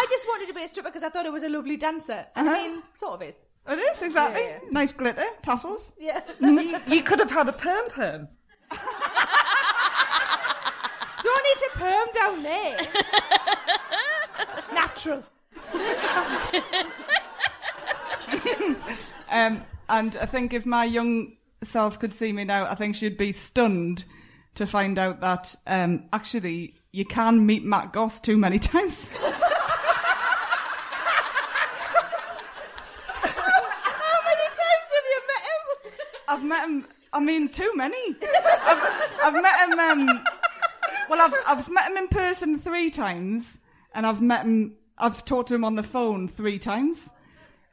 [0.01, 2.25] I just wanted to be a stripper because I thought it was a lovely dancer.
[2.35, 3.39] And I mean, sort of is.
[3.69, 4.69] It is exactly Yeah, yeah.
[4.71, 5.93] nice glitter tassels.
[5.99, 6.21] Yeah.
[6.39, 8.27] you, you could have had a perm perm.
[11.23, 12.77] Don't need to perm down there.
[14.57, 15.23] it's natural.
[19.29, 23.15] Um, and I think if my young self could see me now, I think she'd
[23.17, 24.03] be stunned
[24.55, 29.07] to find out that um, actually you can meet Matt Goss too many times.
[29.15, 29.29] How
[34.25, 35.93] many times have you met him?
[36.41, 36.85] I've met him.
[37.13, 38.15] I mean, too many.
[38.63, 39.79] I've, I've met him.
[39.79, 40.23] Um,
[41.09, 43.59] well, I've I've met him in person three times,
[43.93, 44.73] and I've met him.
[44.97, 46.97] I've talked to him on the phone three times,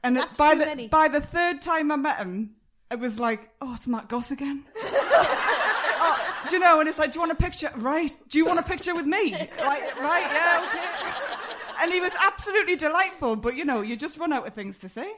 [0.02, 0.88] and That's by the many.
[0.88, 2.50] by the third time I met him,
[2.90, 4.64] it was like, oh, it's Matt Goss again.
[4.76, 6.80] oh, do you know?
[6.80, 7.70] And it's like, do you want a picture?
[7.76, 8.12] Right.
[8.28, 9.32] Do you want a picture with me?
[9.32, 9.96] Right.
[9.98, 10.28] Right.
[10.30, 10.66] Yeah.
[10.66, 11.82] Okay.
[11.82, 14.88] And he was absolutely delightful, but you know, you just run out of things to
[14.90, 15.10] say.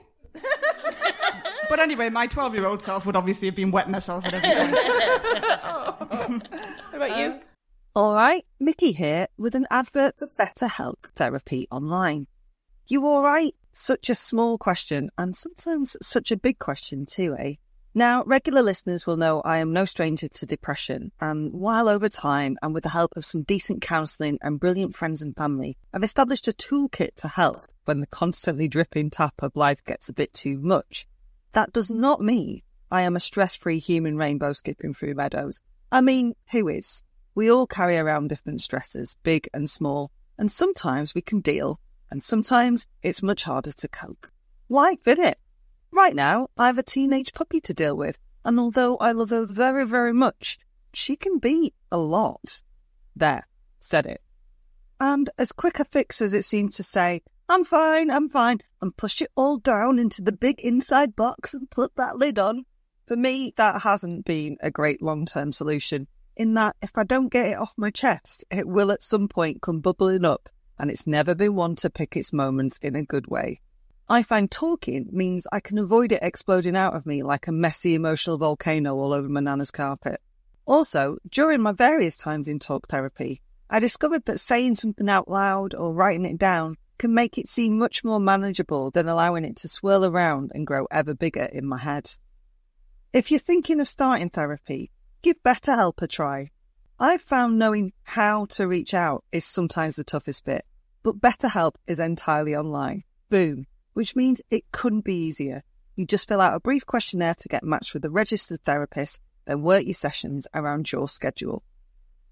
[1.71, 4.51] But anyway, my 12 year old self would obviously have been wetting herself at every
[4.51, 6.49] point.
[6.91, 7.41] What about you?
[7.95, 12.27] All right, Mickey here with an advert for BetterHelp Therapy Online.
[12.89, 13.55] You all right?
[13.73, 17.55] Such a small question, and sometimes such a big question too, eh?
[17.95, 22.57] Now, regular listeners will know I am no stranger to depression, and while over time
[22.63, 26.49] and with the help of some decent counselling and brilliant friends and family, I've established
[26.49, 30.57] a toolkit to help when the constantly dripping tap of life gets a bit too
[30.59, 31.09] much.
[31.55, 35.61] That does not mean I am a stress free human rainbow skipping through meadows.
[35.91, 37.03] I mean, who is?
[37.35, 41.81] We all carry around different stresses, big and small, and sometimes we can deal,
[42.13, 44.29] and sometimes it's much harder to cope.
[44.69, 45.39] Life, it?
[45.91, 49.47] Right now, I have a teenage puppy to deal with, and although I love her
[49.47, 50.61] very, very much,
[50.93, 52.63] she can be a lot.
[53.17, 53.49] There,
[53.81, 54.23] said it.
[55.01, 58.97] And as quick a fix as it seemed to say, I'm fine, I'm fine, and
[58.97, 62.65] push it all down into the big inside box and put that lid on.
[63.09, 67.27] For me, that hasn't been a great long term solution, in that if I don't
[67.27, 71.09] get it off my chest, it will at some point come bubbling up, and it's
[71.09, 73.61] never been one to pick its moments in a good way.
[74.09, 77.97] I find talking means I can avoid it exploding out of me like a messy
[77.97, 80.21] emotional volcano all over my nana's carpet.
[80.67, 85.75] Also, during my various times in talk therapy, I discovered that saying something out loud
[85.75, 89.67] or writing it down can make it seem much more manageable than allowing it to
[89.67, 92.15] swirl around and grow ever bigger in my head.
[93.15, 94.91] If you're thinking of starting therapy,
[95.23, 96.51] give BetterHelp a try.
[96.99, 100.67] I've found knowing how to reach out is sometimes the toughest bit,
[101.03, 103.05] but BetterHelp is entirely online.
[103.31, 103.67] Boom.
[103.95, 105.65] Which means it couldn't be easier.
[105.97, 109.63] You just fill out a brief questionnaire to get matched with a registered therapist, then
[109.63, 111.63] work your sessions around your schedule.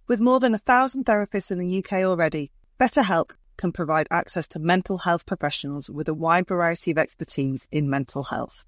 [0.06, 4.58] With more than a thousand therapists in the UK already, BetterHelp can provide access to
[4.58, 8.64] mental health professionals with a wide variety of expertise in mental health.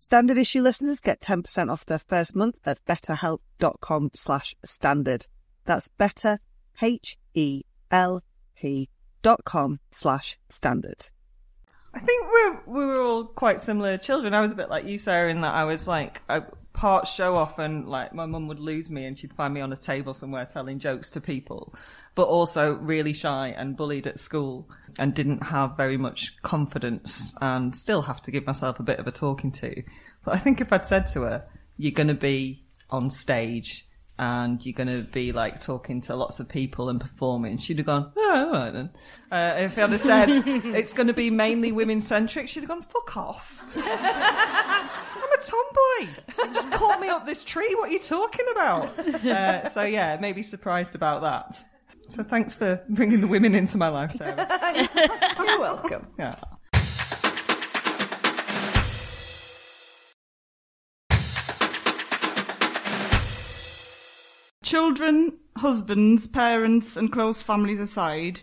[0.00, 5.28] Standard issue listeners get 10% off their first month at betterhelp.com slash standard.
[5.64, 6.40] That's better,
[6.82, 7.62] H-E-L-P
[9.22, 11.08] dot com slash standard.
[11.94, 14.34] I think we're we were all quite similar children.
[14.34, 17.34] I was a bit like you, Sarah, in that I was like a part show
[17.34, 20.14] off, and like my mum would lose me, and she'd find me on a table
[20.14, 21.74] somewhere telling jokes to people,
[22.14, 27.74] but also really shy and bullied at school, and didn't have very much confidence, and
[27.74, 29.82] still have to give myself a bit of a talking to.
[30.24, 31.44] But I think if I'd said to her,
[31.76, 33.86] "You're going to be on stage."
[34.18, 37.58] And you're going to be like talking to lots of people and performing.
[37.58, 38.90] She'd have gone, oh, all right then.
[39.32, 42.82] Uh, if I'd have said it's going to be mainly women centric, she'd have gone,
[42.82, 43.64] fuck off.
[45.42, 46.12] tomboy.
[46.38, 47.74] You just caught me up this tree.
[47.74, 48.98] What are you talking about?
[48.98, 51.64] Uh, so yeah, maybe surprised about that.
[52.08, 54.88] So thanks for bringing the women into my life, Sarah.
[55.38, 56.06] You're welcome.
[56.18, 56.34] Yeah.
[64.62, 68.40] Children, husbands, parents, and close families aside,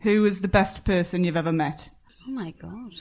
[0.00, 1.88] who is the best person you've ever met?
[2.26, 2.92] Oh my god.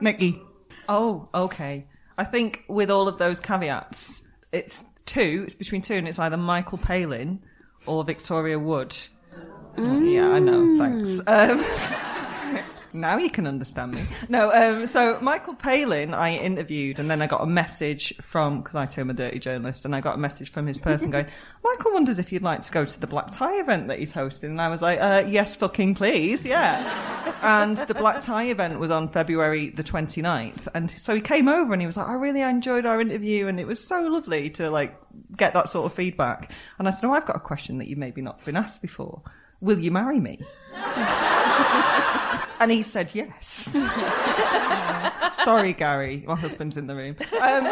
[0.00, 0.40] Mickey.
[0.88, 1.86] Oh, okay.
[2.18, 5.42] I think with all of those caveats, it's two.
[5.46, 7.40] It's between two, and it's either Michael Palin
[7.86, 8.96] or Victoria Wood.
[9.78, 10.78] Yeah, I know.
[10.78, 11.20] Thanks.
[11.26, 11.64] Um,
[12.96, 14.06] now you can understand me.
[14.28, 18.74] No, um, so Michael Palin, I interviewed, and then I got a message from because
[18.74, 21.26] I too am a dirty journalist, and I got a message from his person going,
[21.64, 24.50] "Michael wonders if you'd like to go to the black tie event that he's hosting."
[24.50, 28.90] And I was like, uh, "Yes, fucking please, yeah." and the black tie event was
[28.90, 32.40] on February the 29th, and so he came over and he was like, "I really
[32.40, 34.96] enjoyed our interview, and it was so lovely to like
[35.36, 37.98] get that sort of feedback." And I said, "Oh, I've got a question that you've
[37.98, 39.22] maybe not been asked before."
[39.60, 40.40] Will you marry me?
[42.58, 43.74] And he said yes.
[45.44, 46.24] Sorry, Gary.
[46.26, 47.16] My husband's in the room.
[47.40, 47.68] Um,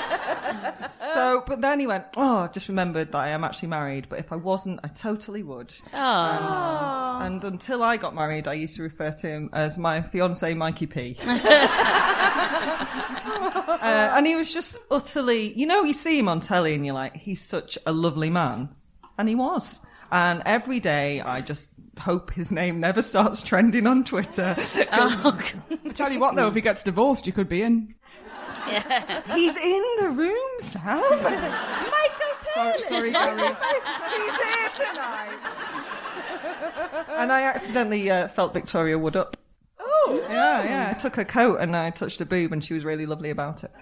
[1.14, 4.18] so, but then he went, Oh, I just remembered that I am actually married, but
[4.18, 5.74] if I wasn't, I totally would.
[5.92, 7.18] Oh.
[7.20, 10.52] And, and until I got married, I used to refer to him as my fiance,
[10.54, 11.16] Mikey P.
[11.26, 11.30] uh,
[13.80, 17.16] and he was just utterly, you know, you see him on telly and you're like,
[17.16, 18.68] he's such a lovely man.
[19.18, 19.80] And he was.
[20.14, 24.54] And every day I just hope his name never starts trending on Twitter.
[24.96, 25.38] Oh,
[25.84, 27.96] I tell you what, though, if he gets divorced, you could be in.
[29.34, 31.00] He's in the room, Sam.
[31.00, 32.78] Michael Palin.
[32.88, 33.42] Sorry, sorry.
[33.42, 35.50] He's here tonight.
[37.08, 39.36] and I accidentally uh, felt Victoria Wood up.
[39.80, 40.88] Oh, Yeah, yeah.
[40.90, 43.64] I took her coat and I touched her boob, and she was really lovely about
[43.64, 43.72] it.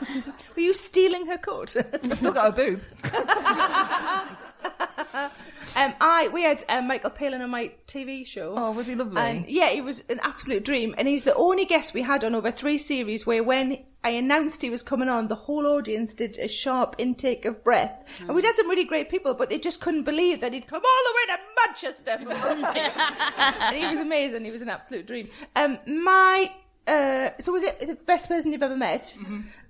[0.56, 1.76] were you stealing her coat?
[2.02, 2.82] I've still got her boob.
[5.76, 8.54] Um, I we had um, Michael Palin on my TV show.
[8.56, 9.20] Oh, was he lovely?
[9.20, 10.94] And yeah, it was an absolute dream.
[10.96, 14.62] And he's the only guest we had on over three series where when I announced
[14.62, 17.92] he was coming on, the whole audience did a sharp intake of breath.
[18.20, 20.80] And we'd had some really great people, but they just couldn't believe that he'd come
[20.82, 22.18] all the way to Manchester.
[22.20, 22.90] for one thing.
[23.36, 24.46] and he was amazing.
[24.46, 25.28] He was an absolute dream.
[25.56, 26.50] Um, my
[26.86, 29.16] uh, so was it the best person you've ever met?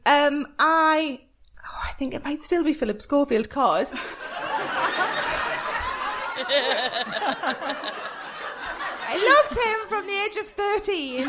[0.05, 1.21] Um, I.
[1.59, 3.93] Oh, I think it might still be Philip Schofield, cause
[9.09, 11.25] I loved him from the age of 13.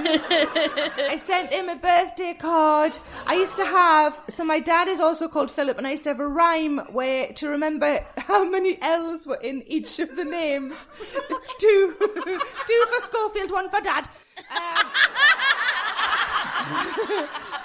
[1.09, 2.97] I sent him a birthday card.
[3.25, 6.09] I used to have, so my dad is also called Philip, and I used to
[6.09, 10.89] have a rhyme where to remember how many L's were in each of the names.
[11.59, 14.09] two, two for Schofield, one for dad.
[14.51, 14.91] Um,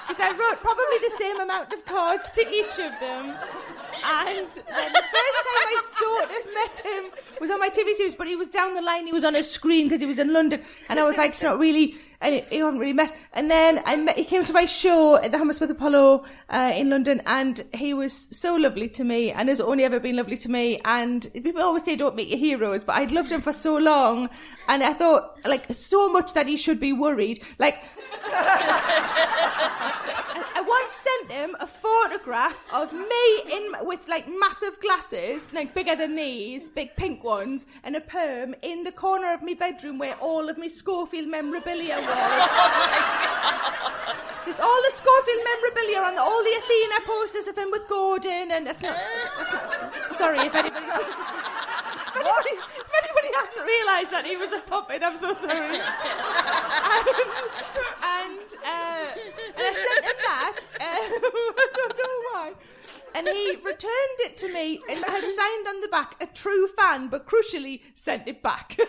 [0.09, 3.37] because I wrote probably the same amount of cards to each of them.
[4.05, 7.11] And the first time I sort of met him
[7.41, 9.07] was on my TV series, but he was down the line.
[9.07, 11.43] He was on a screen because he was in London, and I was like, it's
[11.43, 11.97] not really.
[12.23, 13.13] And he hadn't really met.
[13.33, 16.89] And then I met, he came to my show at the Hammersmith Apollo uh, in
[16.89, 20.51] London, and he was so lovely to me, and has only ever been lovely to
[20.51, 20.81] me.
[20.85, 24.31] And people always say don't meet your heroes, but I'd loved him for so long,
[24.69, 27.41] and I thought like so much that he should be worried.
[27.59, 27.83] Like
[31.03, 36.69] sent him a photograph of me in with like massive glasses, like bigger than these,
[36.69, 40.59] big pink ones, and a perm in the corner of my bedroom where all of
[40.59, 42.51] my Schofield memorabilia was.
[43.45, 47.87] Oh, There's all the Schofield memorabilia on the, all the Athena posters of him with
[47.89, 48.97] Gordon, and that's not.
[49.39, 50.91] That's not sorry if anybody's.
[52.15, 55.81] If anybody, if anybody hadn't realised that he was a puppet, I'm so sorry.
[58.03, 59.07] Um, and, uh,
[59.57, 60.59] and I sent him that.
[60.75, 62.53] Um, I don't know why.
[63.15, 67.09] And he returned it to me and had signed on the back a true fan,
[67.09, 68.77] but crucially sent it back.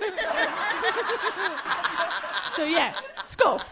[2.56, 3.66] so yeah, scuff.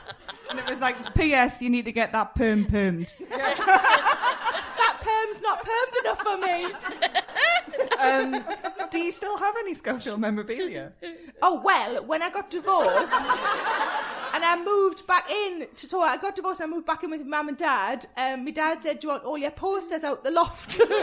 [0.50, 1.62] And it was like, P.S.
[1.62, 3.08] You need to get that perm permed.
[3.30, 6.68] That perm's not permed enough for me.
[8.00, 8.44] Um,
[8.90, 10.92] do you still have any Schofield memorabilia?
[11.42, 13.12] Oh well, when I got divorced
[14.34, 17.12] and I moved back in to tour, I got divorced and I moved back in
[17.12, 18.08] with mum and dad.
[18.18, 20.98] Um, my dad said, "Do you want all your posters out the loft?" so yeah,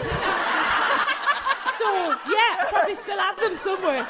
[1.78, 4.06] I probably still have them somewhere.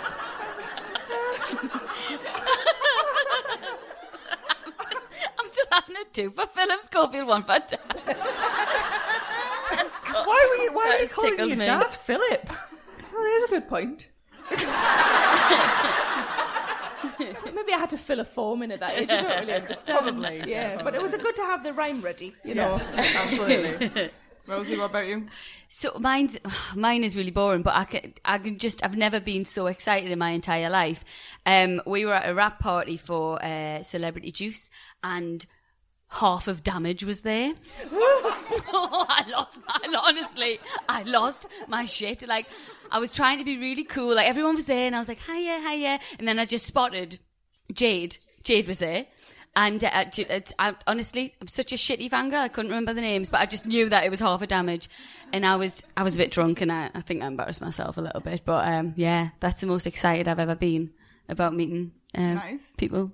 [5.39, 7.79] I'm still having a two for Philip Schofield, one for Dad.
[10.29, 10.73] Why were you?
[10.73, 11.65] Why That are you calling tickled your me.
[11.67, 12.51] dad Philip?
[13.13, 14.09] Well, there's a good point.
[17.55, 19.11] Maybe I had to fill a form in at that age.
[19.11, 19.99] I don't really understand.
[19.99, 22.81] Probably, Yeah, yeah, but it was a good to have the rhyme ready, you know.
[22.95, 24.11] Absolutely.
[24.47, 25.27] Rosie, what about you?
[25.69, 26.39] So mine's
[26.75, 30.11] mine is really boring, but I can I can just I've never been so excited
[30.11, 31.05] in my entire life.
[31.45, 34.71] Um, we were at a rap party for uh, Celebrity Juice,
[35.03, 35.45] and
[36.09, 37.53] half of Damage was there.
[37.93, 39.61] oh, I lost.
[39.69, 42.27] I honestly, I lost my shit.
[42.27, 42.47] Like
[42.91, 44.15] I was trying to be really cool.
[44.15, 47.19] Like everyone was there, and I was like, hiya, hiya, and then I just spotted
[47.73, 48.19] Jade.
[48.45, 49.07] Jade was there.
[49.57, 52.35] And uh, d- it's, I, honestly, I'm such a shitty fangirl.
[52.39, 54.89] I couldn't remember the names, but I just knew that it was half a damage.
[55.33, 57.97] And I was, I was a bit drunk, and I, I think I embarrassed myself
[57.97, 58.43] a little bit.
[58.45, 60.91] But um, yeah, that's the most excited I've ever been
[61.29, 62.61] about meeting um, Nice.
[62.77, 63.11] people.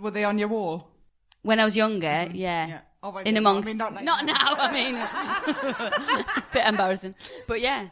[0.00, 0.88] Were they on your wall?
[1.42, 2.66] When I was younger, yeah.
[2.66, 2.80] Yeah.
[3.04, 4.54] Oh, In amongst, I mean, not, like not now.
[4.56, 7.16] I mean, bit embarrassing,
[7.48, 7.88] but yeah.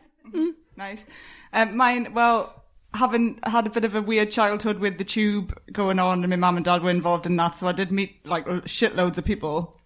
[0.76, 1.04] Nice.
[1.52, 5.98] Um, mine, well, having had a bit of a weird childhood with the tube going
[5.98, 8.46] on, and my mum and dad were involved in that, so I did meet like
[8.46, 9.80] shitloads of people,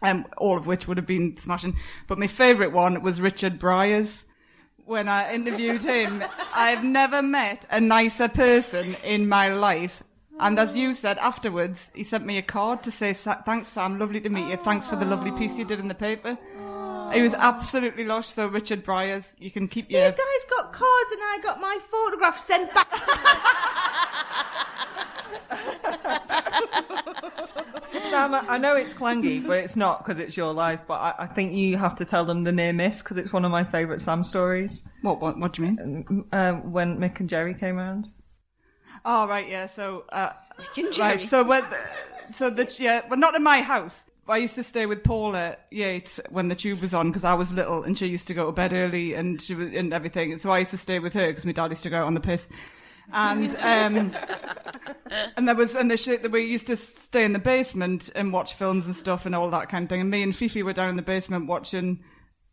[0.00, 1.76] um, all of which would have been smashing.
[2.08, 4.24] But my favourite one was Richard Briers.
[4.84, 10.02] When I interviewed him, I've never met a nicer person in my life.
[10.40, 14.20] And as you said afterwards, he sent me a card to say, thanks Sam, lovely
[14.20, 14.56] to meet you.
[14.56, 16.38] Thanks for the lovely piece you did in the paper.
[17.12, 18.28] He was absolutely lush.
[18.28, 20.00] So Richard Briers, you can keep your.
[20.00, 22.90] You guys got cards and I got my photograph sent back.
[28.08, 30.80] Sam, I I know it's clangy, but it's not because it's your life.
[30.86, 33.44] But I, I think you have to tell them the near miss because it's one
[33.44, 34.82] of my favourite Sam stories.
[35.02, 36.24] What, what, what do you mean?
[36.32, 38.10] Um, when Mick and Jerry came around.
[39.04, 40.32] Oh, right, yeah, so, uh,
[40.98, 41.64] right, so when,
[42.34, 44.04] so the, yeah, well, not in my house.
[44.28, 47.52] I used to stay with Paula Yates when the tube was on because I was
[47.52, 50.30] little and she used to go to bed early and she was, and everything.
[50.30, 52.06] And so I used to stay with her because my dad used to go out
[52.06, 52.46] on the piss.
[53.12, 54.16] And, um,
[55.36, 58.32] and there was, and the shit that we used to stay in the basement and
[58.32, 60.00] watch films and stuff and all that kind of thing.
[60.00, 62.04] And me and Fifi were down in the basement watching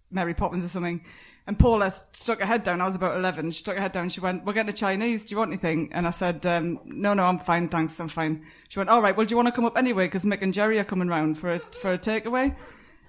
[0.10, 1.06] Mary Poppins or something.
[1.48, 2.80] And Paula stuck her head down.
[2.80, 3.52] I was about 11.
[3.52, 4.10] She stuck her head down.
[4.10, 5.26] She went, we're getting a Chinese.
[5.26, 5.90] Do you want anything?
[5.94, 7.70] And I said, um, no, no, I'm fine.
[7.70, 8.00] Thanks.
[8.00, 8.46] I'm fine.
[8.68, 9.18] She went, all right.
[9.18, 10.06] Well, do you want to come up anyway?
[10.06, 12.56] Because Mick and Jerry are coming round for a, for a takeaway.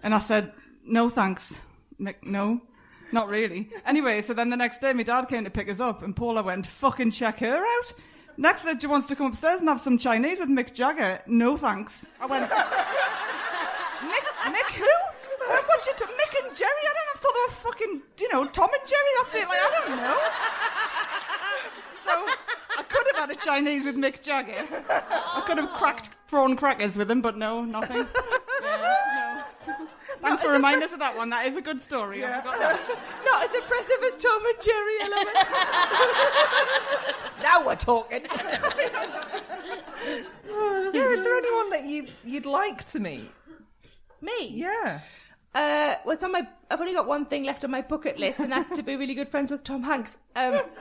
[0.03, 0.53] And I said,
[0.85, 1.61] no, thanks.
[2.01, 2.63] Mick, no,
[3.13, 3.71] not really.
[3.85, 6.43] Anyway, so then the next day my dad came to pick us up and Paula
[6.43, 7.95] went, fucking check her out.
[8.37, 11.21] Next day she wants to come upstairs and have some Chinese with Mick Jagger.
[11.27, 12.07] No, thanks.
[12.21, 12.51] I went,
[14.01, 15.00] Mick, Mick who?
[15.61, 16.71] Uh, want you to Mick and Jerry?
[16.71, 17.15] I don't know.
[17.15, 19.13] I thought they were fucking, you know, Tom and Jerry.
[19.19, 19.49] That's it.
[19.49, 20.19] Like I don't know.
[22.05, 22.13] So
[22.79, 24.55] I could have had a Chinese with Mick Jagger.
[24.89, 28.07] I could have cracked prawn crackers with him, but no, nothing.
[28.63, 29.87] Yeah, no.
[30.23, 31.31] Thanks for reminding us of that one.
[31.31, 32.25] That is a good story.
[32.25, 32.99] I forgot that.
[33.25, 35.37] Not as impressive as Tom and Jerry element.
[37.43, 38.27] Now we're talking.
[40.93, 43.31] Yeah, is there anyone that you you'd like to meet?
[44.21, 44.49] Me?
[44.49, 45.01] Yeah.
[45.53, 46.47] Uh, well, it's on my.
[46.71, 49.15] I've only got one thing left on my bucket list, and that's to be really
[49.15, 50.19] good friends with Tom Hanks.
[50.37, 50.61] Um,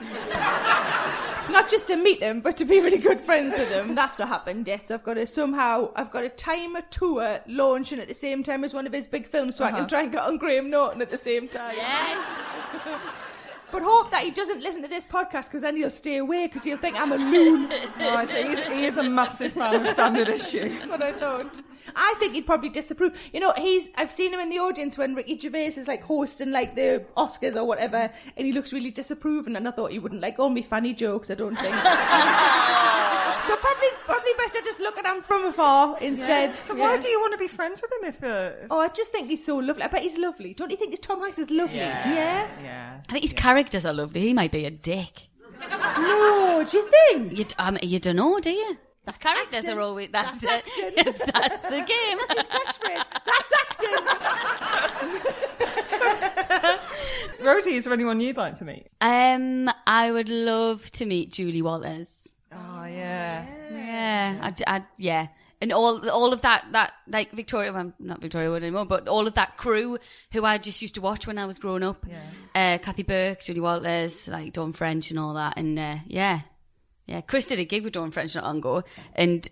[1.50, 3.96] not just to meet him, but to be really good friends with him.
[3.96, 4.86] That's not happened yet.
[4.86, 5.90] So I've got to somehow.
[5.96, 9.08] I've got to time a tour launching at the same time as one of his
[9.08, 11.74] big films, so I can try and get on Graham Norton at the same time.
[11.76, 12.26] Yes.
[13.72, 16.64] But hope that he doesn't listen to this podcast because then he'll stay away because
[16.64, 17.70] he'll think I'm a loon.
[18.00, 20.70] He's, he is a massive fan of Standard Issue.
[20.88, 21.54] what I thought.
[21.96, 23.12] I think he'd probably disapprove.
[23.32, 26.50] You know, he's I've seen him in the audience when Ricky Gervais is like hosting
[26.50, 29.56] like the Oscars or whatever, and he looks really disapproving.
[29.56, 31.30] And I thought he wouldn't like all me funny jokes.
[31.30, 31.74] I don't think.
[33.46, 36.52] so probably probably best to just look at him from afar instead.
[36.54, 36.82] So Yeah.
[36.82, 38.22] why do you want to be friends with him if?
[38.22, 39.82] Uh, Oh, I just think he's so lovely.
[39.82, 40.54] I bet he's lovely.
[40.54, 41.78] Don't you think this Tom Hanks is lovely?
[41.78, 42.48] Yeah.
[42.62, 43.00] yeah.
[43.08, 44.20] I think his characters are lovely.
[44.20, 45.28] He might be a dick.
[45.70, 47.36] No, do you think?
[47.38, 48.76] You, d- um, you don't know, do you?
[49.06, 50.88] His characters are always that's, That's it.
[50.96, 51.06] acting.
[51.06, 52.18] It's- that's the game.
[52.36, 53.06] His catchphrase.
[53.26, 53.96] That's acting.
[57.46, 58.86] Rosie, is there anyone you'd like to meet?
[59.00, 62.28] Um, I would love to meet Julie Walters.
[62.52, 63.46] Oh yeah.
[63.72, 65.28] Yeah, I'd, I'd, yeah,
[65.60, 69.26] and all all of that that like Victoria, well, not Victoria Wood anymore, but all
[69.26, 69.98] of that crew
[70.32, 72.04] who I just used to watch when I was growing up.
[72.54, 76.40] Uh, Kathy Burke, Julie Walters, like Dawn French, and all that, and uh, yeah,
[77.10, 77.20] yeah.
[77.20, 78.84] Chris did a gig with Dawn French not long ago,
[79.14, 79.48] and.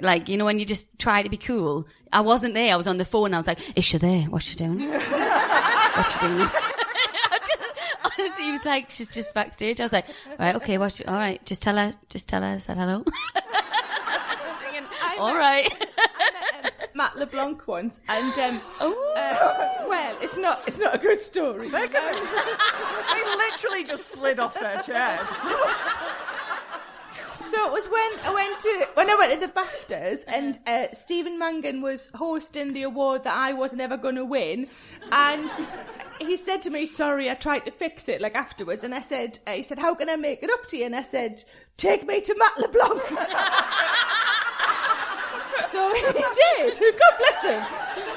[0.00, 1.86] Like, you know, when you just try to be cool.
[2.12, 2.72] I wasn't there.
[2.72, 3.34] I was on the phone.
[3.34, 4.22] I was like, is she there?
[4.22, 4.80] What's she doing?
[4.80, 6.40] What's she doing?
[8.04, 9.80] Honestly, he was like, she's just backstage.
[9.80, 10.06] I was like,
[10.38, 13.04] right, okay, what's she, all right, just tell her, just tell her I said hello.
[14.62, 14.88] Thinking,
[15.18, 15.70] all right.
[15.72, 18.94] um, Matt LeBlanc once, and um, uh,
[19.88, 21.68] well, it's not it's not a good story.
[21.68, 21.86] They
[23.36, 25.28] literally just slid off their chairs.
[27.52, 30.86] So it was when I went to when I went to the BAFTAs and uh,
[30.94, 34.68] Stephen Mangan was hosting the award that I wasn't ever going to win,
[35.10, 35.50] and
[36.18, 39.38] he said to me, "Sorry, I tried to fix it." Like afterwards, and I said,
[39.46, 41.44] uh, "He said, how can I make it up to you?" And I said,
[41.76, 43.02] "Take me to Matt LeBlanc."
[45.70, 46.80] so he did.
[46.80, 47.62] God bless him.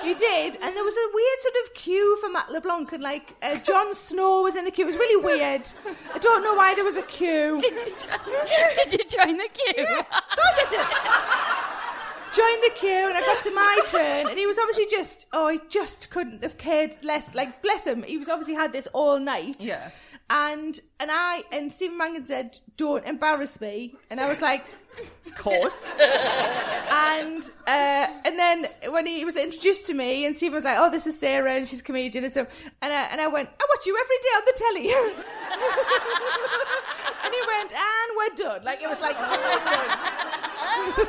[0.06, 3.36] He did, and there was a weird sort of queue for Matt LeBlanc, and like
[3.41, 4.86] uh, Jon Snow was in the queue.
[4.86, 5.68] It was really weird.
[6.14, 7.60] I don't know why there was a queue.
[7.60, 9.86] did, you join, did you join the queue?
[9.88, 12.36] Of course I did.
[12.36, 15.47] joined the queue and I got to my turn and he was obviously just oh
[15.47, 19.20] he just couldn't have cared less like bless him he was obviously had this all
[19.20, 19.91] night Yeah.
[20.30, 23.95] And and I and Stephen Mangan said don't embarrass me.
[24.09, 24.65] And I was like
[25.26, 25.91] of course.
[26.88, 30.89] And uh, and then when he was introduced to me and Stephen was like oh
[30.89, 32.47] this is Sarah and she's a comedian and so
[32.82, 34.93] and I, and I went I watch you every day on the telly.
[37.26, 38.63] And he went and we're done.
[38.63, 39.28] Like it was like we're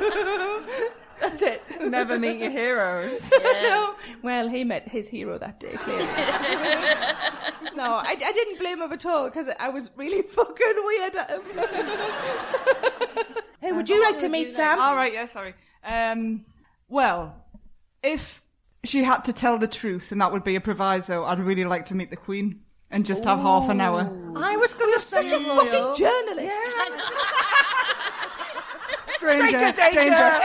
[0.09, 0.81] done
[1.19, 3.31] that's it Never meet your heroes.
[4.23, 6.05] well, he met his hero that day, clearly.
[7.75, 11.29] no, I, I didn't blame him at all because I was really fucking weird at
[11.29, 11.41] him.
[13.61, 14.79] hey, would you like to meet Sam?
[14.79, 15.53] All right, yeah, sorry.
[15.83, 16.45] Um,
[16.89, 17.35] well,
[18.03, 18.41] if
[18.83, 21.85] she had to tell the truth, and that would be a proviso, I'd really like
[21.87, 24.01] to meet the Queen and just have half an hour.
[24.37, 26.53] I was going to say Such a fucking journalist.
[29.17, 29.91] Stranger, danger.
[29.91, 30.39] danger.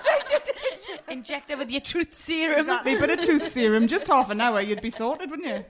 [0.00, 1.02] Stranger danger.
[1.08, 2.60] Inject her with your truth serum.
[2.60, 5.64] Exactly, but a truth serum, just half an hour, you'd be sorted, wouldn't you?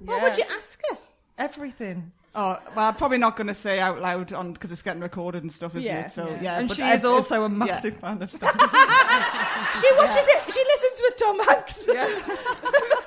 [0.00, 0.96] What would you ask her?
[1.38, 2.12] Everything.
[2.34, 5.42] Oh, well, I'm probably not going to say out loud on because it's getting recorded
[5.42, 6.12] and stuff, isn't Yeah, it?
[6.14, 6.42] So yeah.
[6.42, 8.00] yeah, And but she if- is also a massive yeah.
[8.00, 8.52] fan of stuff.
[8.52, 10.52] She watches it.
[10.52, 11.86] She listens with Tom Hanks.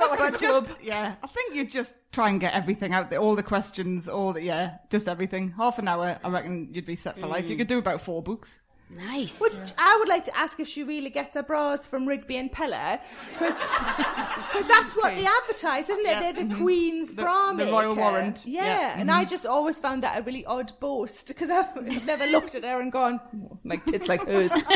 [0.00, 3.42] But just, yeah, I think you just try and get everything out there, all the
[3.42, 5.52] questions, all the yeah, just everything.
[5.56, 7.44] Half an hour, I reckon you'd be set for life.
[7.44, 7.48] Mm.
[7.50, 8.60] You could do about four books.
[8.92, 9.38] Nice.
[9.40, 12.50] Would, I would like to ask if she really gets her bras from Rigby and
[12.50, 12.98] Peller,
[13.38, 13.56] because
[14.66, 16.08] that's what they advertise, isn't it?
[16.10, 16.32] Yeah.
[16.32, 17.94] They're the Queen's The- bra the Royal.
[17.94, 18.44] Warrant.
[18.44, 18.94] Yeah, Yeah.
[18.98, 22.56] and I just always found that a really odd boast because I've, I've never looked
[22.56, 24.50] at her and gone, "Oh, like tits like hers.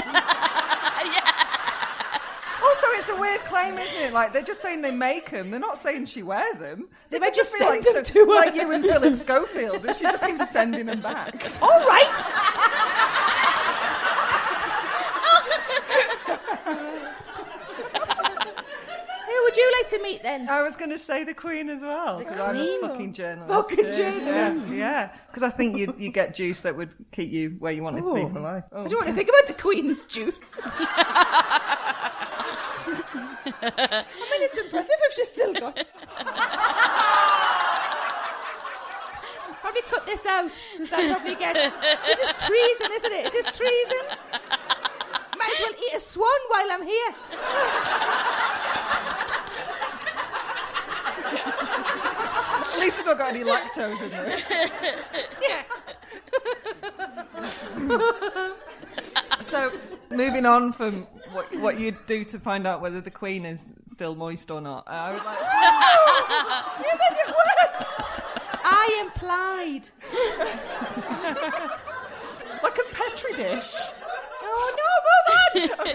[3.04, 4.12] it's a weird claim, isn't it?
[4.14, 5.50] Like, they're just saying they make them.
[5.50, 6.88] They're not saying she wears them.
[7.10, 8.24] They could just be send like, them so-.
[8.24, 9.84] Like you and Philip Schofield.
[9.84, 11.52] And she just keeps sending them back.
[11.62, 12.16] All right.
[19.26, 20.48] Who would you like to meet then?
[20.48, 23.68] I was going to say the Queen as well because I'm a fucking journalist.
[23.68, 24.72] Fucking journalist.
[24.72, 25.10] Yeah.
[25.26, 28.14] Because I think you you get juice that would keep you where you wanted to
[28.14, 28.30] be oh.
[28.30, 28.64] for life.
[28.72, 28.84] Oh.
[28.84, 30.40] I don't want to think about the Queen's juice.
[33.14, 35.76] I mean, it's impressive if she's still got.
[39.60, 41.54] probably cut this out because I probably get.
[41.54, 43.26] This is treason, isn't it?
[43.26, 43.98] Is this treason?
[45.38, 47.14] Might as well eat a swan while I'm here.
[52.74, 54.36] At least I've not got any lactose in there.
[55.40, 55.62] Yeah.
[59.42, 59.72] So,
[60.10, 64.14] moving on from what, what you'd do to find out whether the Queen is still
[64.14, 65.38] moist or not, uh, I would like
[66.78, 67.84] You made it worse.
[68.64, 69.88] I implied.
[72.62, 73.74] like a petri dish.
[74.42, 74.76] Oh
[75.54, 75.90] no, move on.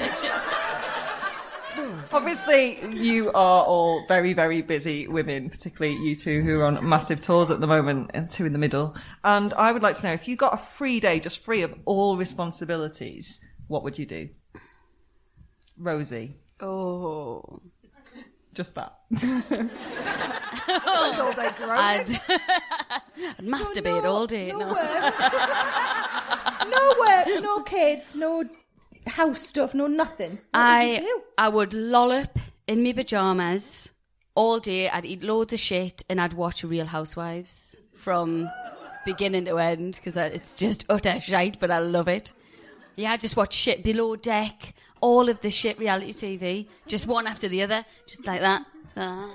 [2.12, 7.22] Obviously, you are all very, very busy women, particularly you two who are on massive
[7.22, 8.96] tours at the moment, and two in the middle.
[9.24, 11.74] And I would like to know if you got a free day, just free of
[11.86, 14.30] all responsibilities, what would you do?
[15.80, 17.62] Rosie, Oh.
[18.54, 18.98] just that.
[20.70, 21.34] All
[21.72, 24.52] I'd, I'd masturbate all day.
[24.52, 24.68] No No.
[24.74, 25.14] work.
[26.70, 28.44] no work, no kids, no
[29.08, 30.40] house stuff, no nothing.
[30.52, 31.22] What would you I do?
[31.38, 33.92] I would lollop in my pajamas
[34.36, 34.90] all day.
[34.90, 38.50] I'd eat loads of shit and I'd watch Real Housewives from
[39.06, 42.34] beginning to end because it's just utter shite, but I love it.
[42.96, 47.28] Yeah, I just watch shit below deck, all of the shit reality TV, just one
[47.28, 48.66] after the other, just like that.
[48.98, 49.30] Ah.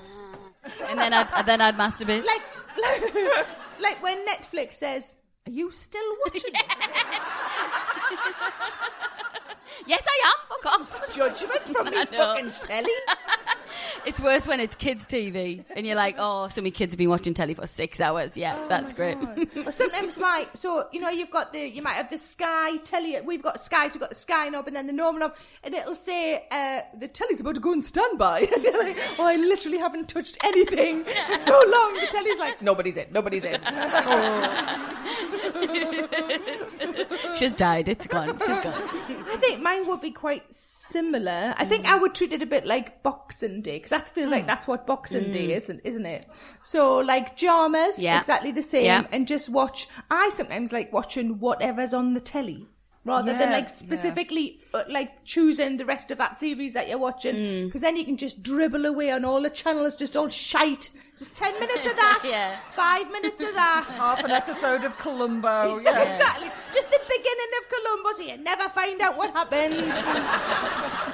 [0.89, 2.25] And then I'd then I'd masturbate.
[2.25, 2.43] Like,
[2.81, 3.15] like,
[3.81, 6.53] like when Netflix says, "Are you still watching?"
[9.87, 10.33] yes, I am.
[10.49, 11.15] Fuck off.
[11.15, 12.19] Judgment from I know.
[12.19, 12.91] fucking telly.
[14.07, 17.09] It's worse when it's kids' TV and you're like, oh, so many kids have been
[17.09, 18.37] watching telly for six hours.
[18.37, 19.17] Yeah, that's great.
[19.57, 23.19] Well, sometimes my so you know you've got the you might have the Sky telly.
[23.23, 25.95] We've got Sky, we've got the Sky knob, and then the normal knob, and it'll
[25.95, 28.41] say uh, the telly's about to go on standby.
[28.55, 31.95] And you're like, oh, I literally haven't touched anything for so long.
[31.95, 33.59] The telly's like, nobody's in, nobody's in.
[37.35, 37.89] She's died.
[37.89, 38.39] It's gone.
[38.39, 38.83] She's gone.
[39.31, 41.55] I think mine would be quite similar.
[41.57, 44.45] I think I would treat it a bit like Boxing Day because that feels like
[44.45, 44.47] mm.
[44.47, 45.57] that's what Boxing Day mm.
[45.57, 46.27] is, isn't, isn't it?
[46.63, 48.19] So like jammers, Yeah.
[48.19, 49.07] exactly the same, Yeah.
[49.13, 49.89] and just watch.
[50.11, 52.69] I sometimes like watching whatever's on the telly.
[53.05, 57.67] Rather than like specifically uh, like choosing the rest of that series that you're watching
[57.67, 60.89] because then you can just dribble away on all the channels just all shite
[61.19, 62.57] just 10 minutes of that Yeah.
[62.75, 65.79] 5 minutes of that Half an episode of Columbo.
[65.85, 66.01] Yeah.
[66.01, 69.93] exactly just the beginning of Columbo so you never find out what happened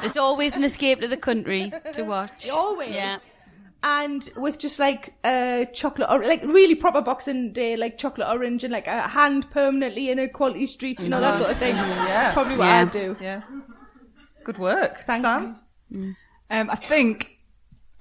[0.01, 2.49] There's always an escape to the country to watch.
[2.49, 3.19] always Yeah.
[3.83, 8.63] And with just like uh chocolate or like really proper boxing day like chocolate orange
[8.63, 11.75] and like a hand permanently in a quality street you know that sort of thing
[11.75, 12.05] yeah.
[12.05, 12.81] that's probably what Yeah.
[12.83, 13.41] I'd do Yeah.
[14.45, 15.05] Good work.
[15.07, 15.23] Thanks.
[15.93, 16.17] Sam?
[16.51, 17.39] Um, I think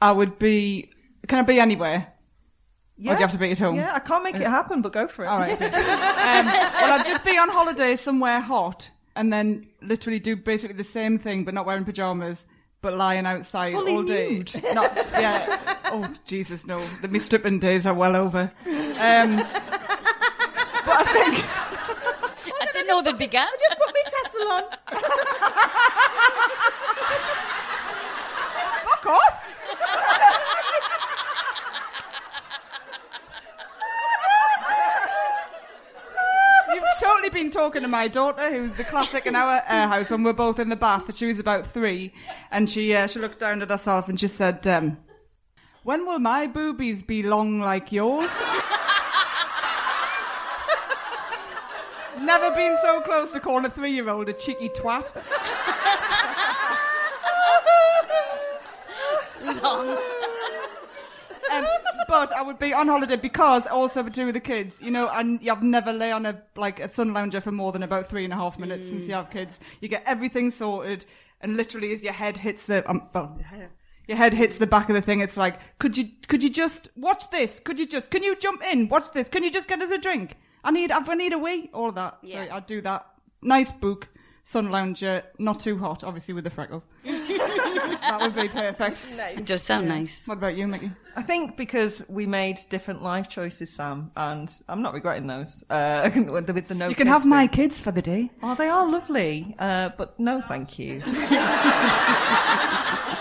[0.02, 0.90] I would be.
[1.28, 2.14] Can I be anywhere?
[2.98, 3.12] Yeah.
[3.12, 3.76] Or do you have to be at home?
[3.76, 5.28] Yeah, I can't make it happen, but go for it.
[5.28, 5.52] All right.
[5.62, 10.84] um, well, I'd just be on holiday somewhere hot and then literally do basically the
[10.84, 12.46] same thing, but not wearing pajamas,
[12.82, 14.30] but lying outside Fully all day.
[14.38, 14.64] nude.
[14.74, 15.78] Not, yeah.
[15.86, 16.82] Oh, Jesus, no.
[17.02, 18.52] The me stripping days are well over.
[18.66, 19.48] Um, but
[20.88, 21.46] I think.
[22.62, 23.48] I didn't know they'd began.
[23.68, 24.64] just put me tassel on
[28.86, 29.46] Fuck off!
[37.30, 40.34] You've been talking to my daughter, who's the classic in our uh, house when we're
[40.34, 41.16] both in the bath.
[41.16, 42.12] She was about three,
[42.50, 44.98] and she uh, she looked down at herself and she said, um,
[45.84, 48.32] "When will my boobies be long like yours?"
[52.20, 55.12] Never been so close to calling a three-year-old a cheeky twat.
[59.62, 60.00] Long.
[62.10, 65.10] But I would be on holiday because also to do with the kids, you know,
[65.10, 68.24] and I've never lay on a like a sun lounger for more than about three
[68.24, 69.54] and a half minutes since you have kids.
[69.80, 71.06] You get everything sorted,
[71.40, 73.40] and literally as your head hits the um, well,
[74.08, 76.90] your head hits the back of the thing, it's like, could you could you just
[76.96, 77.60] watch this?
[77.60, 78.90] Could you just can you jump in?
[78.90, 79.30] Watch this?
[79.30, 80.36] Can you just get us a drink?
[80.64, 82.18] I need I need a wee, all of that.
[82.24, 82.46] Yeah.
[82.46, 83.06] So I'd do that.
[83.44, 84.08] Nice book.
[84.46, 86.82] Sun lounger, not too hot, obviously with the freckles.
[87.76, 89.08] that would be perfect.
[89.38, 90.28] It does sound nice.
[90.28, 90.92] What about you, Mickey?
[91.16, 95.66] I think because we made different life choices, Sam, and I'm not regretting those.
[95.70, 98.32] Uh, with the, with the no You can kids have my kids for the day.
[98.42, 101.02] Oh, they are lovely, uh, but no, thank you.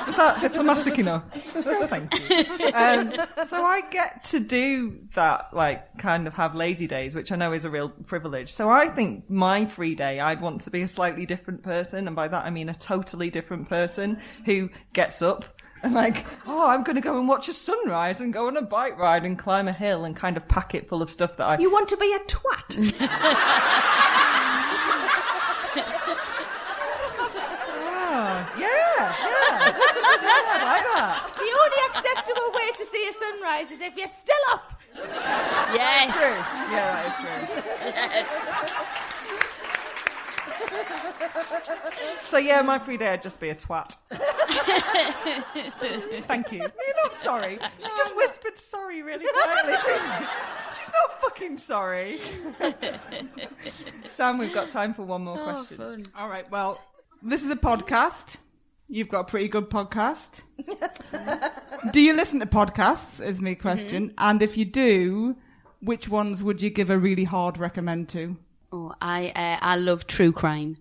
[0.09, 1.25] Is that diplomatic enough?
[1.55, 2.45] No, thank you.
[2.73, 3.13] Um,
[3.45, 7.53] so I get to do that, like, kind of have lazy days, which I know
[7.53, 8.51] is a real privilege.
[8.51, 12.17] So I think my free day, I'd want to be a slightly different person, and
[12.17, 15.45] by that I mean a totally different person who gets up
[15.83, 18.63] and like, oh, I'm going to go and watch a sunrise and go on a
[18.63, 21.45] bike ride and climb a hill and kind of pack it full of stuff that
[21.47, 22.95] I you want to be a twat
[27.91, 29.73] Ah, yeah, yeah,
[30.23, 31.31] yeah, like that.
[31.37, 34.73] the only acceptable way to see a sunrise is if you're still up
[35.75, 36.15] Yes.
[36.73, 38.29] Yeah, that is
[39.09, 39.15] true.
[42.23, 43.97] So yeah, my free day, I'd just be a twat.
[46.27, 46.59] Thank you.
[46.59, 47.59] You're not sorry.
[47.79, 49.73] She just whispered sorry really quietly.
[49.73, 50.27] didn't she?
[50.79, 52.21] She's not fucking sorry.
[54.07, 55.77] Sam, we've got time for one more Oh, question.
[55.79, 56.05] fun.
[56.17, 56.49] All right.
[56.51, 56.81] Well,
[57.23, 58.37] this is a podcast.
[58.89, 60.41] You've got a pretty good podcast.
[61.93, 63.25] do you listen to podcasts?
[63.25, 64.09] Is my question.
[64.09, 64.15] Mm-hmm.
[64.19, 65.37] And if you do,
[65.81, 68.37] which ones would you give a really hard recommend to?
[68.73, 70.79] Oh, I uh, I love true crime.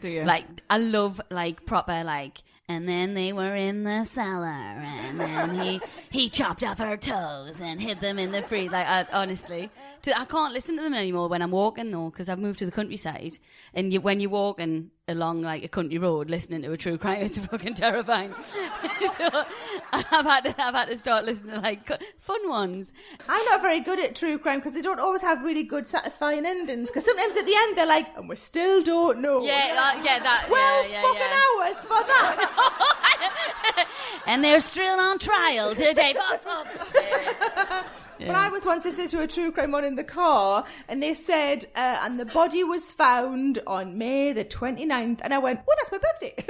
[0.00, 0.24] Do you?
[0.24, 2.38] Like I love like proper like.
[2.68, 5.80] And then they were in the cellar, and then he
[6.10, 8.70] he chopped off her toes and hid them in the freezer.
[8.70, 9.70] Like I, honestly,
[10.02, 12.66] to, I can't listen to them anymore when I'm walking though, because I've moved to
[12.66, 13.38] the countryside.
[13.74, 17.22] And you, when you're walking along like a country road, listening to a true crime,
[17.24, 18.34] it's fucking terrifying.
[19.16, 19.44] so
[19.92, 22.92] I've had to I've had to start listening to like fun ones.
[23.28, 26.46] I'm not very good at true crime because they don't always have really good, satisfying
[26.46, 26.90] endings.
[26.90, 29.42] Because sometimes at the end they're like, and we still don't know.
[29.42, 30.44] Yeah, uh, yeah, that.
[30.46, 31.44] Twelve yeah, yeah, fucking yeah.
[31.44, 33.88] hours for that.
[34.26, 36.14] and they're still on trial today.
[36.14, 37.86] For fuck's sake.
[38.26, 41.14] But I was once listening to a true crime one in the car, and they
[41.14, 45.20] said, uh, and the body was found on May the 29th.
[45.22, 46.34] And I went, oh, that's my birthday.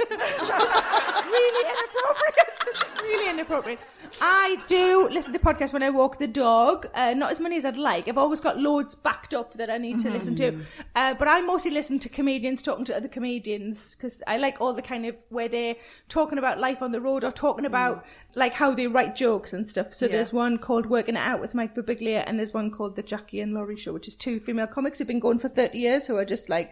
[1.25, 3.01] really inappropriate.
[3.03, 3.79] really inappropriate.
[4.21, 7.63] I do listen to podcasts when I walk the dog, uh, not as many as
[7.63, 8.09] I'd like.
[8.09, 10.59] I've always got loads backed up that I need to listen to.
[10.95, 14.73] Uh, but I mostly listen to comedians talking to other comedians because I like all
[14.73, 15.75] the kind of where they're
[16.09, 18.05] talking about life on the road or talking about
[18.35, 19.93] like how they write jokes and stuff.
[19.93, 20.13] So Yeah.
[20.13, 23.39] there's one called Working It Out with Mike Birbiglia, and there's one called The Jackie
[23.39, 26.15] and Laurie Show, which is two female comics who've been going for 30 years who
[26.17, 26.71] are just like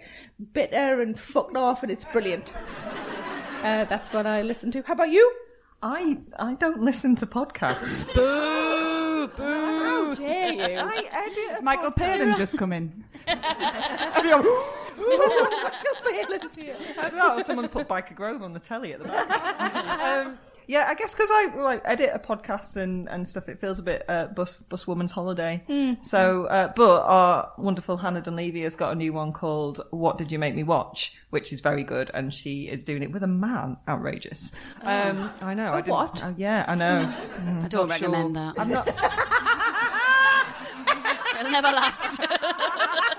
[0.54, 2.54] bitter and fucked off, and it's brilliant.
[3.60, 4.82] Uh, that's what I listen to.
[4.84, 5.34] How about you?
[5.84, 8.08] I I don't listen to podcasts.
[8.14, 9.28] Boo!
[9.28, 10.16] Boo, boo.
[10.16, 10.78] Dare you?
[10.80, 11.96] I edit a Michael podcast.
[11.98, 13.04] Palin just come in.
[13.28, 14.46] Everyone,
[16.06, 16.76] Valence here.
[16.98, 20.26] I don't know, someone put Byker Grove on the telly at the back.
[20.26, 23.80] um, yeah, I guess because I like edit a podcast and, and stuff, it feels
[23.80, 25.64] a bit uh, bus bus woman's holiday.
[26.04, 30.32] So, uh, but our wonderful Hannah Dunleavy has got a new one called "What Did
[30.32, 33.28] You Make Me Watch," which is very good, and she is doing it with a
[33.28, 33.78] man.
[33.88, 34.52] Outrageous.
[34.84, 35.72] Um, I know.
[35.72, 36.24] I didn't, what?
[36.24, 37.00] uh, yeah, I know.
[37.64, 38.10] I don't Not sure.
[38.10, 38.54] recommend that.
[38.60, 38.88] I'm not.
[41.40, 43.10] It'll never last.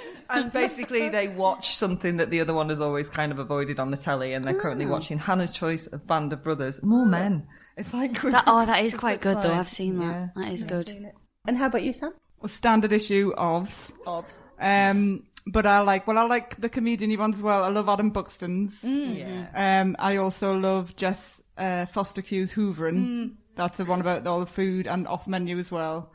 [0.30, 3.90] and basically they watch something that the other one has always kind of avoided on
[3.90, 6.82] the telly and they're currently watching Hannah's Choice of Band of Brothers.
[6.82, 7.46] More men.
[7.76, 9.52] It's like That, oh, that is quite good though.
[9.52, 10.04] I've seen that.
[10.04, 10.28] Yeah.
[10.36, 11.12] That is good.
[11.46, 12.12] And how about you, Sam?
[12.42, 13.92] well, standard issue of.
[14.06, 14.42] Obs.
[14.60, 17.64] Um, but I like, well, I like the comedian ones as well.
[17.64, 18.82] I love Adam Buxton's.
[18.82, 19.48] Yeah.
[19.54, 23.32] Um, I also love Jess uh, Fostekew's Hoovering.
[23.56, 26.10] That's the one about all the food and off menu as well.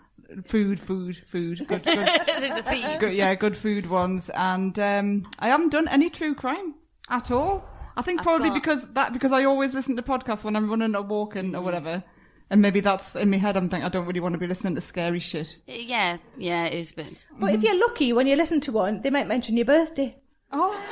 [0.46, 1.60] Food, food, food.
[1.68, 1.84] Good, good,
[2.28, 3.00] There's a theme.
[3.00, 4.30] good, yeah, good food ones.
[4.34, 6.76] And um, I haven't done any true crime
[7.10, 7.64] at all.
[7.96, 10.70] I think I've probably got- because that because I always listen to podcasts when I'm
[10.70, 12.04] running or walking or whatever.
[12.50, 13.58] And maybe that's in my head.
[13.58, 15.58] I'm thinking I don't really want to be listening to scary shit.
[15.66, 16.92] Yeah, yeah, it is.
[16.94, 17.08] But
[17.40, 20.16] But if you're lucky, when you listen to one, they might mention your birthday.
[20.52, 20.74] Oh.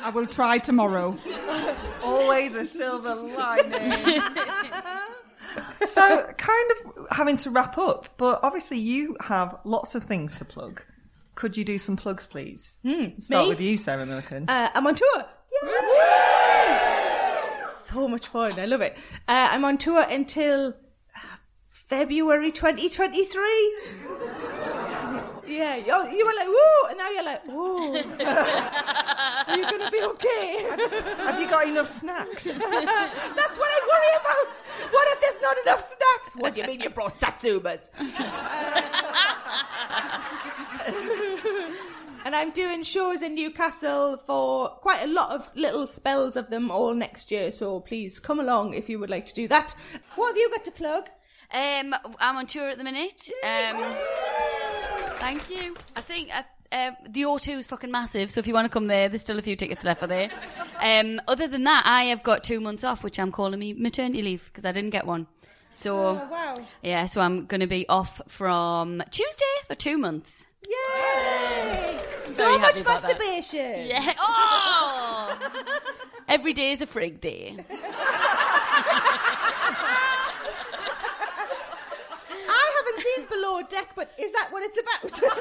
[0.00, 1.18] I will try tomorrow.
[2.02, 4.22] Always a silver lining.
[5.84, 10.44] so, kind of having to wrap up, but obviously you have lots of things to
[10.44, 10.82] plug.
[11.34, 12.76] Could you do some plugs, please?
[13.20, 13.48] Start me?
[13.48, 14.48] with you, Sarah Millican.
[14.50, 15.24] Uh, I'm on tour.
[17.84, 18.52] So much fun.
[18.58, 18.96] I love it.
[19.26, 20.68] Uh, I'm on tour until
[21.16, 21.36] uh,
[21.70, 23.74] February 2023.
[25.48, 27.96] Yeah, you, you were like, woo, and now you're like, woo.
[29.46, 30.66] Are you going to be okay?
[31.16, 32.44] have you got enough snacks?
[32.44, 34.60] That's what I worry about.
[34.92, 36.36] What if there's not enough snacks?
[36.36, 37.88] What do you mean you brought satsumas?
[42.26, 46.70] and I'm doing shows in Newcastle for quite a lot of little spells of them
[46.70, 47.52] all next year.
[47.52, 49.74] So please come along if you would like to do that.
[50.16, 51.08] What have you got to plug?
[51.52, 53.30] um, I'm on tour at the minute.
[53.42, 53.82] Um,
[55.18, 55.74] thank you.
[55.96, 56.42] I think uh,
[56.72, 58.30] uh, the O2 is fucking massive.
[58.30, 60.30] So if you want to come there, there's still a few tickets left for there.
[60.80, 64.22] Um, other than that, I have got two months off, which I'm calling me maternity
[64.22, 65.26] leave because I didn't get one.
[65.72, 66.54] So Oh, wow.
[66.84, 70.44] yeah, so I'm going to be off from Tuesday for two months.
[70.68, 71.98] Yay!
[72.26, 73.18] So much happy about that.
[73.18, 73.86] masturbation.
[73.88, 74.14] Yeah.
[74.20, 75.36] Oh!
[76.28, 77.56] Every day is a frig day.
[83.18, 85.20] I haven't Below Deck, but is that what it's about?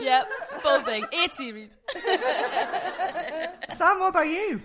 [0.00, 0.28] Yep,
[0.60, 1.06] full thing.
[1.12, 1.76] Eight series.
[3.76, 4.60] Sam, what about you?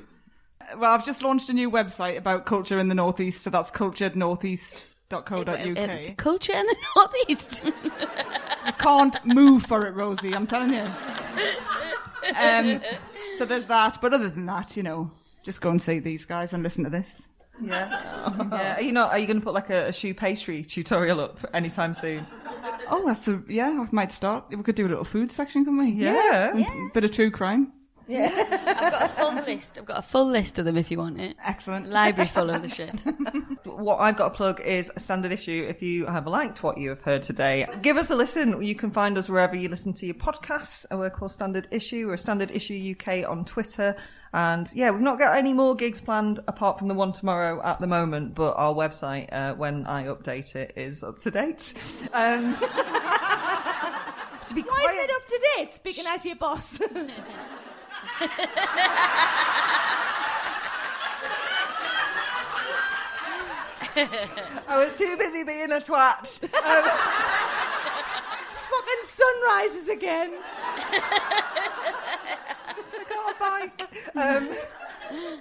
[0.78, 6.18] Well, I've just launched a new website about culture in the Northeast, so that's culturednortheast.co.uk.
[6.18, 7.64] Culture in the northeast.
[7.64, 7.72] You
[8.80, 10.86] can't move for it, Rosie, I'm telling you.
[12.36, 12.82] Um,
[13.38, 15.12] so there's that, but other than that, you know,
[15.44, 17.08] just go and see these guys and listen to this.
[17.62, 18.48] Yeah.
[18.52, 18.76] yeah.
[18.78, 19.12] Are you not?
[19.12, 22.26] Are you going to put like a, a choux pastry tutorial up anytime soon?
[22.90, 24.46] Oh, that's a, yeah, I might start.
[24.50, 25.90] We could do a little food section, can we?
[25.92, 26.56] Yeah.
[26.56, 27.72] And Bit of true crime.
[28.18, 29.78] I've got a full list.
[29.78, 31.36] I've got a full list of them if you want it.
[31.46, 31.88] Excellent.
[31.88, 33.04] Library full of the shit.
[33.66, 35.66] What I've got to plug is a standard issue.
[35.70, 38.62] If you have liked what you have heard today, give us a listen.
[38.62, 40.86] You can find us wherever you listen to your podcasts.
[40.92, 43.96] We're called Standard Issue or Standard Issue UK on Twitter.
[44.34, 47.80] And yeah, we've not got any more gigs planned apart from the one tomorrow at
[47.80, 51.74] the moment, but our website, uh, when I update it, is up to date.
[52.12, 52.56] Um,
[54.48, 54.92] to be Why quiet.
[54.92, 55.74] is it up to date?
[55.74, 56.80] Speaking as your boss.
[64.68, 66.42] I was too busy being a twat.
[66.44, 66.84] Um,
[68.70, 70.34] Fucking sunrises again.
[72.62, 73.82] I got a bike.
[74.16, 74.50] Um,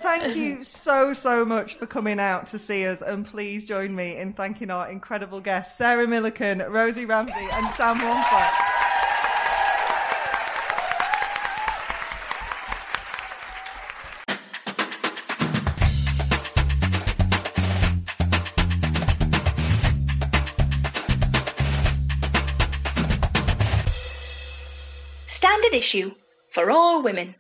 [0.02, 3.02] thank you so, so much for coming out to see us.
[3.02, 7.98] And please join me in thanking our incredible guests, Sarah Millican, Rosie Ramsey, and Sam
[7.98, 8.48] Wonfor.
[25.72, 26.12] Issue
[26.50, 27.34] for all women.